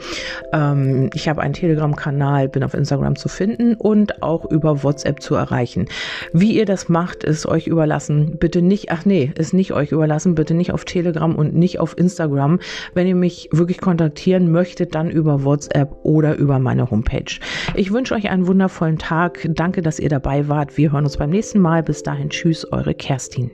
Ähm, 0.52 1.10
ich 1.14 1.28
habe 1.28 1.40
einen 1.40 1.54
Telegram-Kanal, 1.54 2.48
bin 2.48 2.62
auf 2.62 2.74
Instagram 2.74 3.16
zu 3.16 3.28
finden 3.28 3.74
und 3.74 4.22
auch 4.22 4.44
über 4.44 4.82
WhatsApp 4.82 5.22
zu 5.22 5.34
erreichen. 5.34 5.86
Wie 6.32 6.52
ihr 6.52 6.66
das 6.66 6.88
macht, 6.88 7.24
ist 7.40 7.46
euch 7.46 7.66
überlassen. 7.66 8.36
Bitte 8.38 8.60
nicht, 8.60 8.90
ach 8.90 9.04
nee, 9.04 9.32
ist 9.36 9.54
nicht 9.54 9.72
euch 9.72 9.92
überlassen. 9.92 10.34
Bitte 10.34 10.54
nicht 10.54 10.72
auf 10.72 10.84
Telegram 10.84 11.34
und 11.34 11.54
nicht 11.54 11.80
auf 11.80 11.96
Instagram. 11.96 12.60
Wenn 12.94 13.06
ihr 13.06 13.14
mich 13.14 13.48
wirklich 13.50 13.80
kontaktieren 13.80 14.50
möchtet, 14.50 14.94
dann 14.94 15.10
über 15.10 15.44
WhatsApp 15.44 15.90
oder 16.02 16.36
über 16.36 16.58
meine 16.58 16.90
Homepage. 16.90 17.38
Ich 17.74 17.92
wünsche 17.92 18.14
euch 18.14 18.28
einen 18.28 18.46
wundervollen 18.46 18.98
Tag. 18.98 19.48
Danke, 19.48 19.80
dass 19.80 19.98
ihr 19.98 20.10
dabei 20.10 20.48
wart. 20.48 20.76
Wir 20.76 20.92
hören 20.92 21.04
uns 21.04 21.16
beim 21.16 21.30
nächsten 21.30 21.60
Mal. 21.60 21.82
Bis 21.82 22.02
dahin, 22.02 22.28
tschüss, 22.28 22.70
eure 22.70 22.94
Kerstin. 22.94 23.50